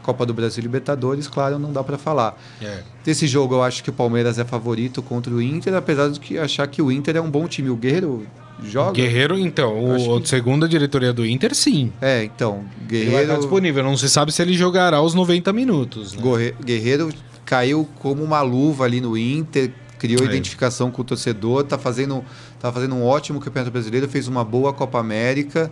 [0.00, 2.40] Copa do Brasil Libertadores, claro, não dá para falar.
[2.62, 2.82] É.
[3.02, 6.38] Desse jogo, eu acho que o Palmeiras é favorito contra o Inter, apesar de que
[6.38, 7.68] achar que o Inter é um bom time.
[7.68, 8.24] O Guerreiro
[8.62, 8.92] joga.
[8.92, 10.28] Guerreiro, então, o, que...
[10.28, 11.92] segundo a diretoria do Inter, sim.
[12.00, 13.16] É, então, Guerreiro.
[13.16, 16.14] Ele vai disponível, não se sabe se ele jogará os 90 minutos.
[16.14, 16.52] Né?
[16.64, 17.12] Guerreiro
[17.44, 19.72] caiu como uma luva ali no Inter,
[20.04, 20.26] criou é.
[20.26, 22.22] identificação com o torcedor, está fazendo,
[22.60, 25.70] tá fazendo um ótimo campeonato brasileiro, fez uma boa Copa América.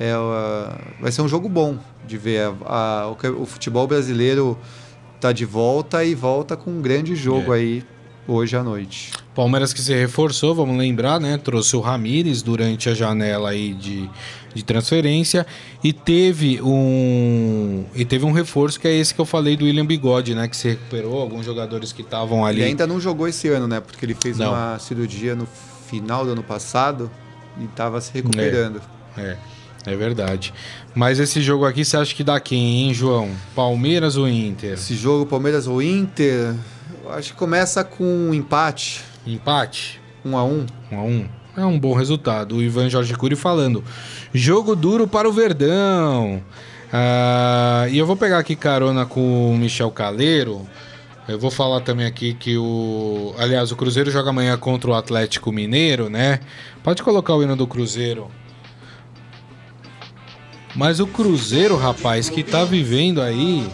[0.00, 0.12] É,
[1.00, 2.52] vai ser um jogo bom de ver.
[2.66, 4.58] A, a, o, o, futebol brasileiro
[5.14, 7.58] está de volta e volta com um grande jogo é.
[7.58, 7.84] aí
[8.28, 9.10] hoje à noite.
[9.34, 11.38] Palmeiras que se reforçou, vamos lembrar, né?
[11.38, 14.08] Trouxe o Ramires durante a janela aí de,
[14.54, 15.46] de transferência
[15.82, 19.86] e teve um e teve um reforço que é esse que eu falei do William
[19.86, 20.46] Bigode, né?
[20.46, 22.60] Que se recuperou, alguns jogadores que estavam ali.
[22.60, 23.80] Ele ainda não jogou esse ano, né?
[23.80, 24.50] Porque ele fez não.
[24.50, 25.48] uma cirurgia no
[25.88, 27.10] final do ano passado
[27.58, 28.82] e estava se recuperando.
[29.16, 29.38] É, é.
[29.86, 30.52] É verdade.
[30.94, 33.30] Mas esse jogo aqui, você acha que dá quem, hein, João?
[33.54, 34.74] Palmeiras ou Inter?
[34.74, 36.54] Esse jogo, Palmeiras ou Inter,
[37.10, 39.04] acho que começa com um empate.
[39.26, 40.00] Empate?
[40.24, 40.66] Um a um.
[40.90, 41.28] Um a um.
[41.56, 42.56] É um bom resultado.
[42.56, 43.82] O Ivan Jorge Cury falando.
[44.32, 46.42] Jogo duro para o Verdão.
[46.92, 50.66] Ah, e eu vou pegar aqui carona com o Michel Caleiro.
[51.26, 53.34] Eu vou falar também aqui que o.
[53.36, 56.40] Aliás, o Cruzeiro joga amanhã contra o Atlético Mineiro, né?
[56.82, 58.30] Pode colocar o hino do Cruzeiro.
[60.74, 63.68] Mas o Cruzeiro, rapaz, que tá vivendo aí.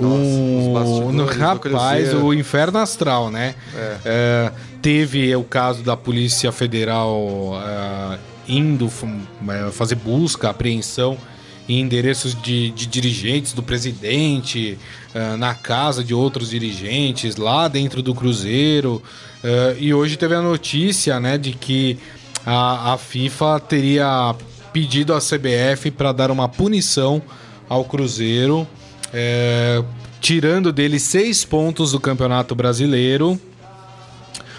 [0.00, 3.54] Nossa, no, rapaz, o inferno astral, né?
[3.74, 3.96] É.
[4.04, 8.18] É, teve o caso da Polícia Federal é,
[8.48, 8.90] indo
[9.48, 11.16] é, fazer busca, apreensão
[11.68, 14.78] em endereços de, de dirigentes do presidente,
[15.38, 19.02] na casa de outros dirigentes, lá dentro do Cruzeiro.
[19.78, 21.98] E hoje teve a notícia né, de que
[22.44, 24.34] a, a FIFA teria
[24.74, 27.22] pedido à CBF para dar uma punição
[27.68, 28.66] ao Cruzeiro,
[29.14, 29.82] é,
[30.20, 33.40] tirando dele seis pontos do Campeonato Brasileiro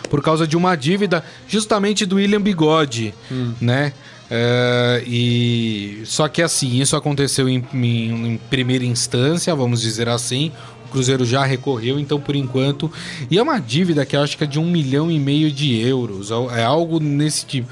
[0.10, 3.54] por causa de uma dívida justamente do William Bigode, hum.
[3.60, 3.91] né?
[4.32, 10.52] É, e só que assim isso aconteceu em, em, em, primeira instância, vamos dizer assim.
[10.86, 12.89] O Cruzeiro já recorreu, então por enquanto
[13.30, 15.78] e é uma dívida que eu acho que é de um milhão e meio de
[15.78, 17.68] euros, é algo nesse tipo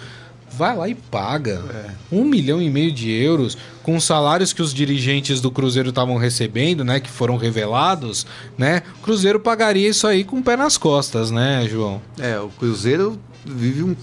[0.57, 1.63] vai lá e paga.
[1.73, 1.91] É.
[2.11, 6.17] Um milhão e meio de euros com os salários que os dirigentes do Cruzeiro estavam
[6.17, 6.99] recebendo, né?
[6.99, 8.25] Que foram revelados,
[8.57, 8.83] né?
[8.99, 12.01] O Cruzeiro pagaria isso aí com o pé nas costas, né, João?
[12.19, 13.95] É, o Cruzeiro vive um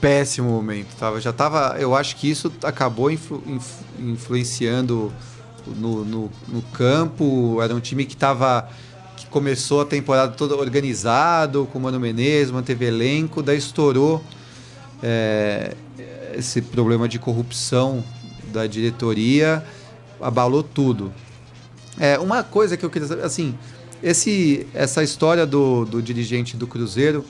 [0.00, 0.94] péssimo momento.
[0.96, 1.76] Tava, já tava.
[1.78, 5.12] Eu acho que isso acabou influ, influ, influenciando
[5.66, 7.60] no, no, no, campo.
[7.60, 8.16] Era um time que
[9.16, 14.22] que começou a temporada toda organizado, com o Mano Menezes, manteve elenco, daí estourou.
[15.02, 15.74] É,
[16.36, 18.04] esse problema de corrupção
[18.52, 19.64] da diretoria
[20.20, 21.12] abalou tudo.
[21.98, 23.56] É, uma coisa que eu queria saber, assim,
[24.02, 27.24] esse, essa história do, do dirigente do Cruzeiro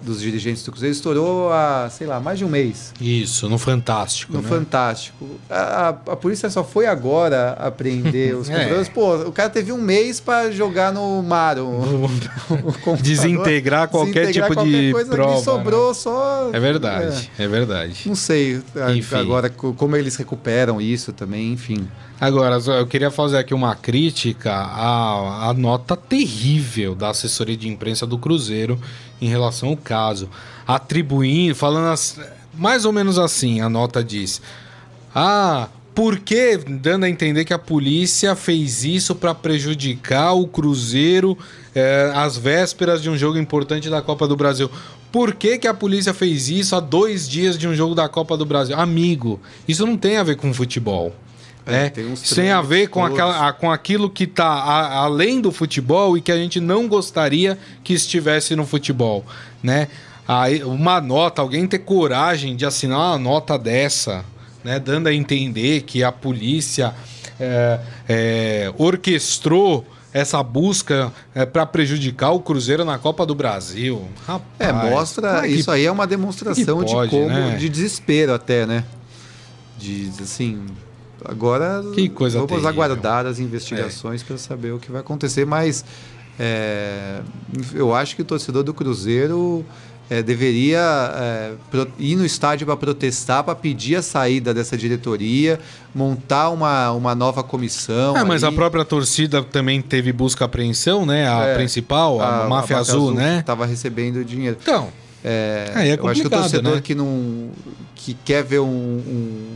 [0.00, 2.92] dos dirigentes do Cruzeiro estourou há, sei lá, mais de um mês.
[3.00, 4.32] Isso, no Fantástico.
[4.32, 4.48] No né?
[4.48, 5.26] Fantástico.
[5.50, 8.88] A, a, polícia só foi agora apreender os computadores.
[8.88, 8.90] é.
[8.90, 11.58] Pô, o cara teve um mês para jogar no mar.
[11.58, 11.64] O,
[12.86, 15.42] o Desintegrar qualquer Desintegrar tipo qualquer de coisa prova.
[15.42, 15.94] sobrou né?
[15.94, 16.50] só.
[16.52, 17.44] É verdade, é.
[17.44, 18.02] é verdade.
[18.06, 18.62] Não sei
[18.96, 19.16] enfim.
[19.16, 21.88] agora como eles recuperam isso também, enfim.
[22.20, 28.04] Agora, eu queria fazer aqui uma crítica à, à nota terrível da assessoria de imprensa
[28.04, 28.78] do Cruzeiro
[29.20, 30.28] em relação ao caso.
[30.66, 32.20] atribuindo, falando as-
[32.54, 34.40] mais ou menos assim, a nota diz.
[35.14, 41.36] Ah, por que dando a entender que a polícia fez isso para prejudicar o Cruzeiro
[41.74, 44.70] eh, às vésperas de um jogo importante da Copa do Brasil?
[45.10, 48.36] Por que, que a polícia fez isso há dois dias de um jogo da Copa
[48.36, 48.78] do Brasil?
[48.78, 51.14] Amigo, isso não tem a ver com futebol.
[51.70, 51.92] É, né?
[52.34, 54.46] tem a ver com, aquela, com aquilo que está
[54.94, 59.24] além do futebol e que a gente não gostaria que estivesse no futebol,
[59.62, 59.88] né?
[60.26, 64.24] Aí, uma nota, alguém ter coragem de assinar uma nota dessa,
[64.62, 64.78] né?
[64.78, 66.94] Dando a entender que a polícia
[67.40, 71.12] é, é, orquestrou essa busca
[71.52, 74.08] para prejudicar o Cruzeiro na Copa do Brasil.
[74.26, 75.38] Rapaz, É, mostra.
[75.38, 77.28] é que- Isso aí é uma demonstração pode, de como.
[77.28, 77.56] né?
[77.56, 78.84] De desespero até, né?
[79.78, 80.64] De assim.
[81.24, 82.68] Agora Que coisa vamos terrível.
[82.68, 85.84] aguardar as investigações para saber o que vai acontecer, mas
[86.38, 87.20] é,
[87.74, 89.64] eu acho que o torcedor do Cruzeiro
[90.10, 91.52] é, deveria é,
[91.98, 95.60] ir no estádio para protestar, para pedir a saída dessa diretoria,
[95.94, 98.16] montar uma, uma nova comissão.
[98.16, 101.28] É, mas a própria torcida também teve busca apreensão, né?
[101.28, 103.40] A É, principal, a, máfia azul, né?
[103.40, 104.56] Estava recebendo dinheiro.
[104.60, 104.88] Então,
[105.22, 106.80] É, é eu acho que o torcedor né?
[106.80, 107.50] que não
[107.94, 109.54] que quer ver um, um,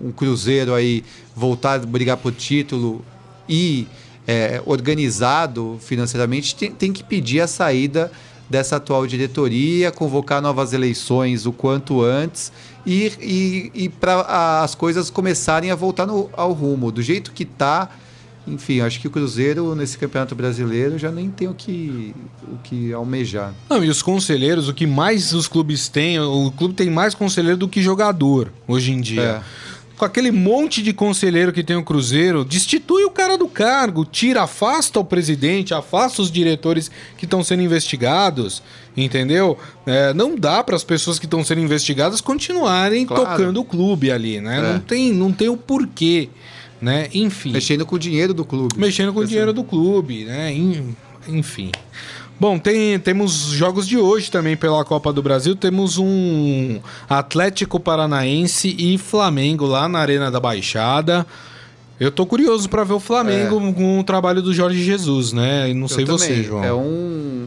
[0.00, 1.04] um Cruzeiro aí
[1.36, 3.04] voltar a brigar por título
[3.48, 3.86] e
[4.26, 8.10] é, organizado financeiramente tem, tem que pedir a saída
[8.48, 12.52] dessa atual diretoria, convocar novas eleições o quanto antes
[12.86, 16.92] e, e, e para as coisas começarem a voltar no- ao rumo.
[16.92, 17.88] Do jeito que está,
[18.46, 22.92] enfim, acho que o Cruzeiro nesse Campeonato Brasileiro já nem tem o que, o que
[22.92, 23.54] almejar.
[23.70, 27.56] Não, e os conselheiros, o que mais os clubes têm, o clube tem mais conselheiro
[27.56, 29.22] do que jogador hoje em dia.
[29.22, 29.42] É.
[30.02, 34.42] Com aquele monte de conselheiro que tem o Cruzeiro, destitui o cara do cargo, tira,
[34.42, 38.64] afasta o presidente, afasta os diretores que estão sendo investigados,
[38.96, 39.56] entendeu?
[39.86, 43.26] É, não dá para as pessoas que estão sendo investigadas continuarem Claro.
[43.26, 44.58] tocando o clube ali, né?
[44.58, 44.72] É.
[44.72, 46.28] Não, tem, não tem o porquê,
[46.80, 47.08] né?
[47.14, 47.52] Enfim.
[47.52, 48.74] Mexendo com o dinheiro do clube.
[48.76, 50.52] Mexendo com o Assim, dinheiro do clube, né?
[50.52, 50.96] En-
[51.28, 51.70] Enfim.
[52.42, 55.54] Bom, tem, temos jogos de hoje também pela Copa do Brasil.
[55.54, 61.24] Temos um Atlético Paranaense e Flamengo lá na Arena da Baixada.
[62.00, 65.70] Eu tô curioso para ver o Flamengo com o trabalho do Jorge Jesus, né?
[65.70, 65.84] E não É.
[65.84, 66.42] eu sei você, também.
[66.42, 66.64] João.
[66.64, 67.46] É um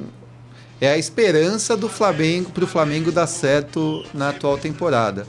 [0.80, 5.28] é a esperança do Flamengo para o Flamengo dar certo na atual temporada.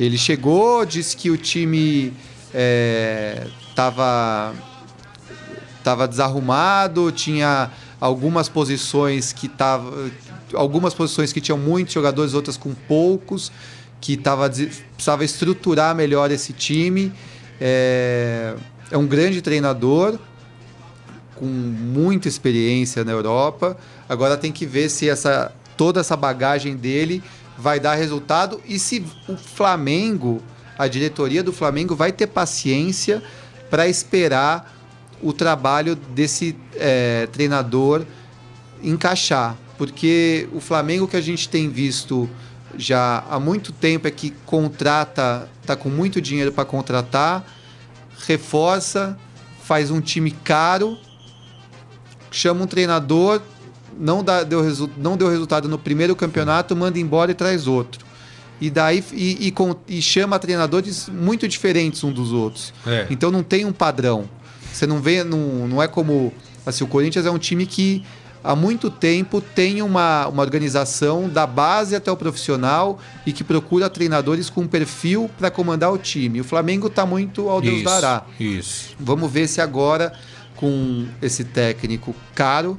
[0.00, 2.14] Ele chegou, disse que o time
[3.68, 4.54] estava
[5.84, 7.70] tava desarrumado, tinha
[8.06, 10.10] algumas posições que tava,
[10.54, 13.50] algumas posições que tinham muitos jogadores, outras com poucos,
[14.00, 17.12] que tava, precisava estruturar melhor esse time.
[17.60, 18.54] É,
[18.90, 20.18] é um grande treinador,
[21.34, 23.76] com muita experiência na Europa.
[24.08, 27.22] Agora tem que ver se essa toda essa bagagem dele
[27.58, 30.42] vai dar resultado e se o Flamengo,
[30.78, 33.22] a diretoria do Flamengo vai ter paciência
[33.68, 34.75] para esperar
[35.22, 38.04] o trabalho desse é, treinador
[38.82, 42.28] encaixar, porque o Flamengo que a gente tem visto
[42.76, 47.44] já há muito tempo é que contrata, tá com muito dinheiro para contratar,
[48.26, 49.18] reforça,
[49.62, 50.98] faz um time caro,
[52.30, 53.40] chama um treinador,
[53.98, 58.04] não, dá, deu, resu- não deu resultado no primeiro campeonato, manda embora e traz outro.
[58.60, 59.54] E daí e, e
[59.96, 62.72] e chama treinadores muito diferentes um dos outros.
[62.86, 63.06] É.
[63.10, 64.28] Então não tem um padrão.
[64.76, 66.34] Você não vê, não, não é como.
[66.66, 68.04] Assim, o Corinthians é um time que
[68.44, 73.88] há muito tempo tem uma, uma organização da base até o profissional e que procura
[73.88, 76.42] treinadores com perfil para comandar o time.
[76.42, 78.24] O Flamengo está muito ao Deus Isso, dará.
[78.38, 78.94] Isso.
[79.00, 80.12] Vamos ver se agora,
[80.56, 82.78] com esse técnico caro,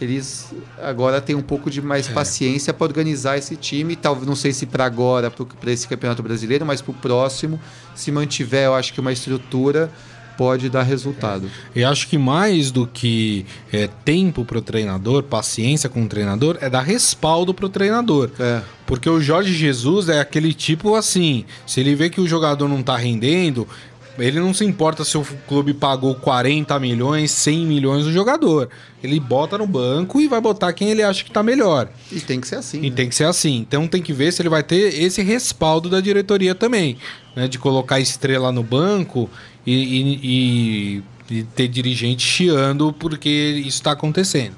[0.00, 1.82] eles agora têm um pouco de É.
[1.82, 3.96] mais paciência para organizar esse time.
[3.96, 7.58] Talvez não sei se para agora, para esse campeonato brasileiro, mas para o próximo,
[7.96, 9.90] se mantiver, eu acho que uma estrutura
[10.38, 11.50] pode dar resultado.
[11.74, 16.70] E acho que mais do que é, tempo pro treinador, paciência com o treinador, é
[16.70, 18.30] dar respaldo pro treinador.
[18.38, 18.62] É.
[18.86, 22.84] Porque o Jorge Jesus é aquele tipo assim, se ele vê que o jogador não
[22.84, 23.66] tá rendendo,
[24.18, 28.68] ele não se importa se o clube pagou 40 milhões, 100 milhões do jogador.
[29.02, 31.88] Ele bota no banco e vai botar quem ele acha que tá melhor.
[32.10, 32.78] E tem que ser assim.
[32.82, 32.96] E né?
[32.96, 33.56] tem que ser assim.
[33.56, 36.96] Então tem que ver se ele vai ter esse respaldo da diretoria também.
[37.36, 37.46] Né?
[37.48, 39.30] De colocar estrela no banco
[39.66, 44.54] e, e- e- e ter dirigente chiando porque isso está acontecendo.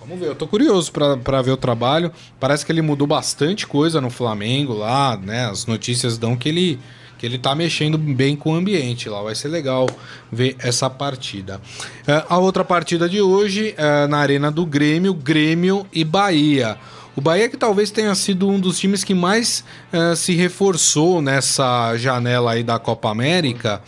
[0.00, 2.10] Vamos ver, eu tô curioso para ver o trabalho.
[2.40, 5.46] Parece que ele mudou bastante coisa no Flamengo lá, né?
[5.46, 6.78] As notícias dão que ele
[7.18, 9.20] que ele tá mexendo bem com o ambiente lá.
[9.22, 9.86] Vai ser legal
[10.30, 11.60] ver essa partida.
[12.06, 16.78] É, a outra partida de hoje é na Arena do Grêmio, Grêmio e Bahia.
[17.18, 21.96] O Bahia que talvez tenha sido um dos times que mais uh, se reforçou nessa
[21.96, 23.82] janela aí da Copa América,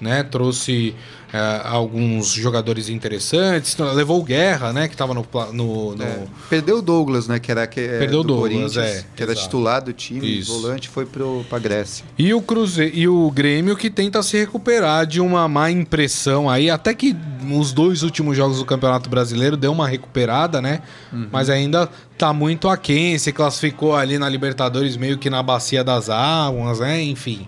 [0.00, 0.22] né?
[0.22, 0.94] Trouxe
[1.36, 3.76] é, alguns jogadores interessantes.
[3.76, 4.88] Levou o Guerra, né?
[4.88, 5.26] Que estava no.
[5.52, 6.02] no, no...
[6.02, 7.38] É, perdeu o Douglas, né?
[7.38, 10.52] Que era que, é, Perdeu o Douglas, é, que era titular do time, Isso.
[10.52, 12.06] volante, foi para Grécia.
[12.16, 16.70] E o Cruzeiro e o Grêmio que tenta se recuperar de uma má impressão aí,
[16.70, 20.80] até que nos dois últimos jogos do Campeonato Brasileiro deu uma recuperada, né?
[21.12, 21.28] Uhum.
[21.30, 26.08] Mas ainda tá muito aquém, se classificou ali na Libertadores meio que na bacia das
[26.08, 27.02] águas, né?
[27.02, 27.46] Enfim.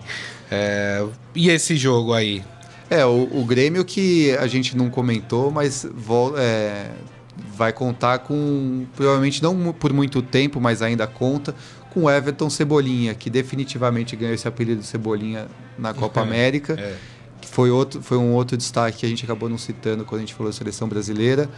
[0.51, 1.03] É...
[1.33, 2.43] E esse jogo aí?
[2.89, 5.85] É, o, o Grêmio que a gente não comentou, mas
[6.37, 6.89] é,
[7.55, 11.53] vai contar com, provavelmente não por muito tempo, mas ainda conta,
[11.93, 16.73] com o Everton Cebolinha, que definitivamente ganhou esse apelido de Cebolinha na Copa América.
[16.73, 16.95] É.
[17.41, 20.25] Que foi, outro, foi um outro destaque que a gente acabou não citando quando a
[20.25, 21.49] gente falou da seleção brasileira.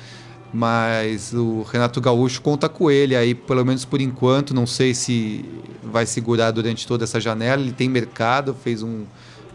[0.53, 4.53] Mas o Renato Gaúcho conta com ele aí, pelo menos por enquanto.
[4.53, 5.45] Não sei se
[5.81, 7.61] vai segurar durante toda essa janela.
[7.61, 9.05] Ele tem mercado, fez um,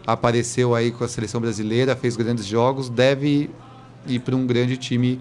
[0.07, 3.49] apareceu aí com a seleção brasileira, fez grandes jogos, deve
[4.07, 5.19] ir para um grande time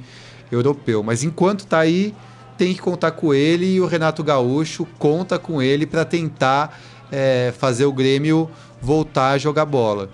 [0.50, 1.02] europeu.
[1.02, 2.14] Mas enquanto está aí,
[2.56, 6.80] tem que contar com ele e o Renato Gaúcho conta com ele para tentar
[7.10, 8.48] é, fazer o Grêmio
[8.80, 10.08] voltar a jogar bola.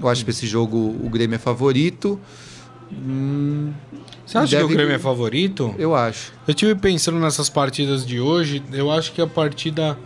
[0.00, 2.20] Eu acho que esse jogo o Grêmio é favorito.
[2.92, 3.72] Hum,
[4.24, 4.68] Você acha deve...
[4.68, 5.74] que o Grêmio é favorito?
[5.76, 6.32] Eu acho.
[6.46, 8.62] Eu estive pensando nessas partidas de hoje.
[8.72, 9.98] Eu acho que a partida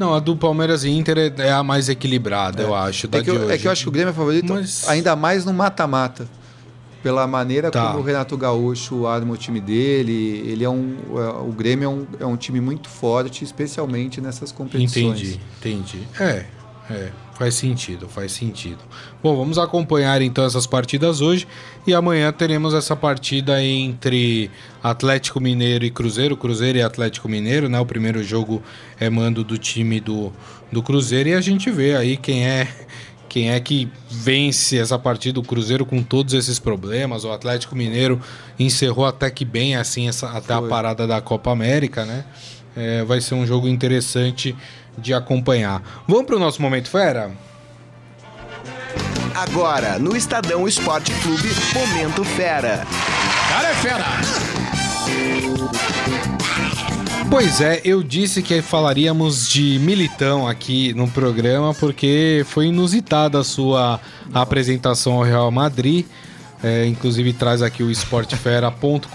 [0.00, 2.64] não, a do Palmeiras e Inter é, é a mais equilibrada, é.
[2.64, 3.06] eu acho.
[3.12, 4.88] É que eu, é que eu, acho que o Grêmio é favorito, Mas...
[4.88, 6.26] ainda mais no mata-mata.
[7.02, 7.86] Pela maneira tá.
[7.86, 10.42] como o Renato Gaúcho arma o time dele.
[10.46, 10.96] Ele é um.
[11.16, 15.20] É, o Grêmio é um, é um time muito forte, especialmente nessas competições.
[15.20, 16.08] Entendi, entendi.
[16.18, 16.44] É,
[16.90, 17.10] é.
[17.40, 18.80] Faz sentido, faz sentido.
[19.22, 21.48] Bom, vamos acompanhar então essas partidas hoje
[21.86, 24.50] e amanhã teremos essa partida entre
[24.82, 27.80] Atlético Mineiro e Cruzeiro, Cruzeiro e Atlético Mineiro, né?
[27.80, 28.62] O primeiro jogo
[29.00, 30.30] é mando do time do,
[30.70, 32.68] do Cruzeiro e a gente vê aí quem é
[33.26, 38.20] quem é que vence essa partida, o Cruzeiro com todos esses problemas, o Atlético Mineiro
[38.58, 40.66] encerrou até que bem assim essa, até Foi.
[40.66, 42.22] a parada da Copa América, né?
[42.76, 44.54] É, vai ser um jogo interessante
[44.98, 45.82] de acompanhar.
[46.06, 47.30] Vamos para o nosso Momento Fera?
[49.34, 52.86] Agora, no Estadão Esporte Clube, Momento Fera.
[53.48, 54.04] Cara é fera!
[57.30, 63.44] Pois é, eu disse que falaríamos de Militão aqui no programa porque foi inusitada a
[63.44, 64.00] sua
[64.34, 66.06] apresentação ao Real Madrid.
[66.62, 69.06] É, inclusive traz aqui o esportefera.com.br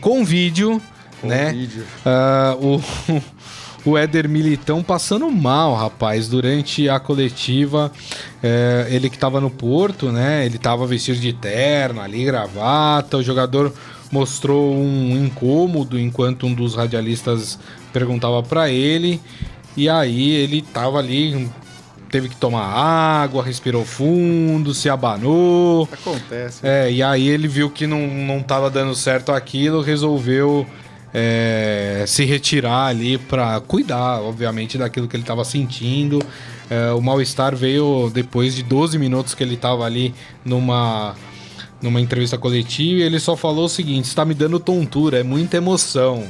[0.00, 0.80] com vídeo,
[1.20, 1.52] com né?
[1.52, 1.84] Vídeo.
[2.06, 3.22] Uh, o,
[3.84, 7.90] o Éder Militão passando mal, rapaz, durante a coletiva.
[8.42, 10.46] É, ele que estava no Porto, né?
[10.46, 13.16] Ele estava vestido de terno ali, gravata.
[13.16, 13.72] O jogador
[14.10, 17.58] mostrou um incômodo enquanto um dos radialistas
[17.92, 19.20] perguntava para ele.
[19.76, 21.48] E aí ele estava ali,
[22.10, 25.88] teve que tomar água, respirou fundo, se abanou.
[25.90, 26.60] Acontece.
[26.62, 30.66] É, e aí ele viu que não, não tava dando certo aquilo, resolveu
[31.14, 36.20] é, se retirar ali para cuidar, obviamente, daquilo que ele estava sentindo.
[36.70, 41.14] É, o mal-estar veio depois de 12 minutos que ele estava ali numa,
[41.82, 45.56] numa entrevista coletiva e ele só falou o seguinte: está me dando tontura, é muita
[45.58, 46.24] emoção.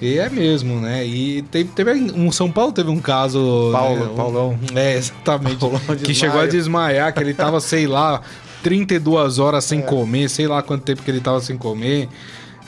[0.00, 1.06] E é mesmo, né?
[1.06, 3.70] E teve, teve um São Paulo teve um caso.
[3.72, 4.12] Paulo, né?
[4.16, 4.58] Paulão.
[4.74, 5.56] É, exatamente.
[5.62, 8.20] Paulão que chegou a desmaiar, que ele tava, sei lá,
[8.64, 9.82] 32 horas sem é.
[9.82, 12.08] comer, sei lá quanto tempo que ele tava sem comer.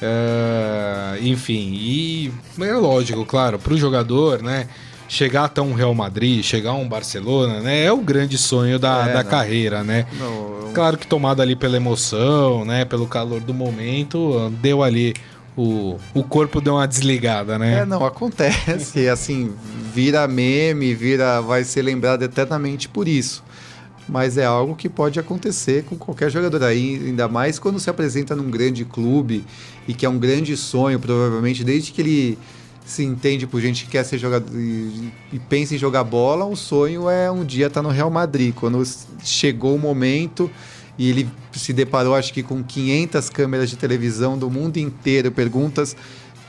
[0.05, 4.69] Uh, enfim, e é lógico, claro, para o jogador, né?
[5.09, 7.85] Chegar até um Real Madrid, chegar a um Barcelona, né?
[7.85, 10.07] É o grande sonho da, é, da carreira, né?
[10.19, 10.71] Não, eu...
[10.75, 12.85] Claro que tomado ali pela emoção, né?
[12.85, 15.15] Pelo calor do momento, deu ali
[15.57, 17.81] o, o corpo deu uma desligada, né?
[17.81, 19.07] É, não, acontece.
[19.09, 19.55] assim,
[19.95, 21.41] vira meme, vira.
[21.41, 23.43] vai ser lembrado eternamente por isso
[24.09, 28.37] mas é algo que pode acontecer com qualquer jogador aí, ainda mais quando se apresenta
[28.37, 29.45] num grande clube
[29.89, 32.39] e que é um grande sonho, provavelmente, desde que ele
[32.85, 36.55] se entende por gente que quer ser jogador e, e pensa em jogar bola, o
[36.55, 38.55] sonho é um dia estar tá no Real Madrid.
[38.55, 38.83] Quando
[39.23, 40.51] chegou o momento
[40.99, 45.97] e ele se deparou, acho que com 500 câmeras de televisão do mundo inteiro, perguntas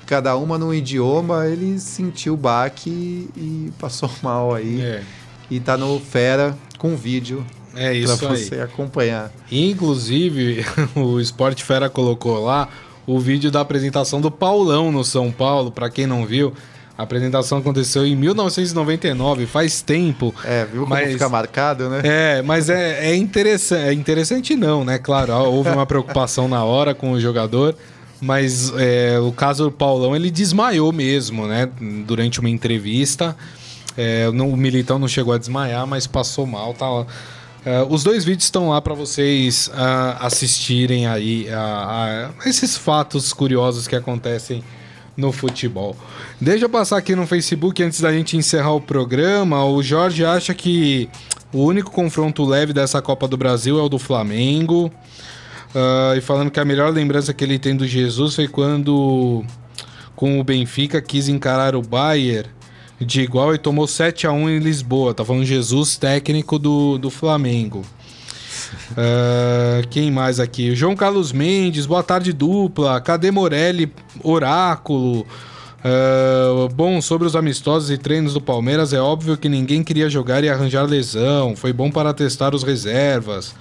[0.05, 4.81] cada uma num idioma, ele sentiu o baque e, e passou mal aí.
[4.81, 5.03] É.
[5.49, 7.45] E tá no Fera com vídeo
[7.76, 9.32] é isso pra você acompanhar.
[9.51, 10.65] Inclusive,
[10.95, 12.69] o Esporte Fera colocou lá
[13.05, 16.53] o vídeo da apresentação do Paulão no São Paulo, para quem não viu.
[16.97, 20.34] A apresentação aconteceu em 1999, faz tempo.
[20.45, 22.01] É, viu como mas, fica marcado, né?
[22.03, 24.97] É, mas é, é, interessante, é interessante não, né?
[24.97, 27.76] Claro, houve uma preocupação na hora com o jogador,
[28.21, 31.69] Mas é, o caso do Paulão, ele desmaiou mesmo, né?
[32.07, 33.36] Durante uma entrevista.
[33.97, 36.73] É, não, o Militão não chegou a desmaiar, mas passou mal.
[36.73, 37.05] Tá, uh,
[37.89, 43.87] os dois vídeos estão lá para vocês uh, assistirem aí a, a esses fatos curiosos
[43.87, 44.63] que acontecem
[45.15, 45.95] no futebol.
[46.39, 49.63] Deixa eu passar aqui no Facebook antes da gente encerrar o programa.
[49.63, 51.09] O Jorge acha que
[51.53, 54.91] o único confronto leve dessa Copa do Brasil é o do Flamengo.
[55.73, 59.43] Uh, e falando que a melhor lembrança que ele tem do Jesus foi quando,
[60.15, 62.54] com o Benfica, quis encarar o Bayern
[62.99, 65.13] de igual e tomou 7 a 1 em Lisboa.
[65.13, 67.85] Tá falando Jesus, técnico do, do Flamengo.
[68.91, 70.75] Uh, quem mais aqui?
[70.75, 73.01] João Carlos Mendes, boa tarde dupla.
[73.01, 73.91] Cadê Morelli,
[74.23, 75.25] Oráculo?
[75.85, 80.43] Uh, bom, sobre os amistosos e treinos do Palmeiras, é óbvio que ninguém queria jogar
[80.43, 81.55] e arranjar lesão.
[81.55, 83.53] Foi bom para testar os reservas.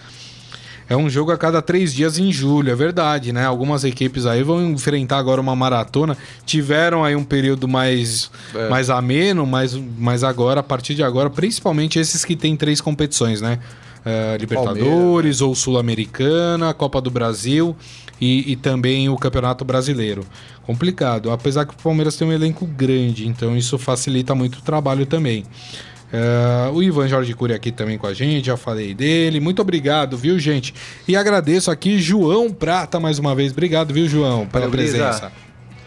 [0.89, 3.45] É um jogo a cada três dias em julho, é verdade, né?
[3.47, 6.16] Algumas equipes aí vão enfrentar agora uma maratona.
[6.45, 8.68] Tiveram aí um período mais, é.
[8.68, 13.41] mais ameno, mas, mas agora, a partir de agora, principalmente esses que têm três competições,
[13.41, 13.59] né?
[14.05, 15.41] Uh, Libertadores Palmeiras.
[15.41, 17.74] ou Sul-Americana, Copa do Brasil
[18.20, 20.26] e, e, também o Campeonato Brasileiro.
[20.66, 25.07] Complicado, apesar que o Palmeiras tem um elenco grande, então isso facilita muito o trabalho
[25.07, 25.45] também.
[26.13, 29.41] Uh, o Ivan Jorge Cury aqui também com a gente, já falei dele.
[29.41, 30.73] Muito obrigado, viu, gente?
[31.09, 33.53] E agradeço aqui João Prata mais uma vez.
[33.53, 35.33] Obrigado, viu, João, pela Valeu, presença.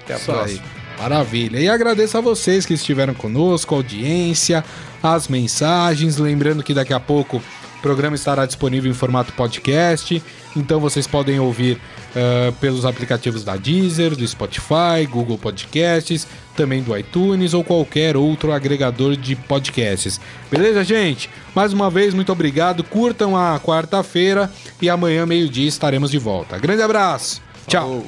[0.04, 0.64] Até a Isso próxima.
[0.64, 0.78] Aí.
[1.02, 1.60] Maravilha.
[1.60, 4.66] E agradeço a vocês que estiveram conosco, a audiência,
[5.02, 6.18] as mensagens.
[6.18, 7.42] Lembrando que daqui a pouco
[7.78, 10.22] o programa estará disponível em formato podcast,
[10.56, 16.98] então vocês podem ouvir uh, pelos aplicativos da Deezer, do Spotify, Google Podcasts, também do
[16.98, 20.20] iTunes ou qualquer outro agregador de podcasts.
[20.50, 21.30] Beleza, gente?
[21.54, 22.84] Mais uma vez, muito obrigado.
[22.84, 24.52] Curtam a quarta-feira
[24.82, 26.58] e amanhã, meio-dia, estaremos de volta.
[26.58, 27.42] Grande abraço.
[27.68, 28.04] Tchau.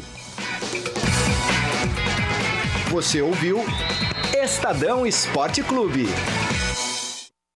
[2.89, 3.63] Você ouviu
[4.33, 6.07] Estadão Esporte Clube.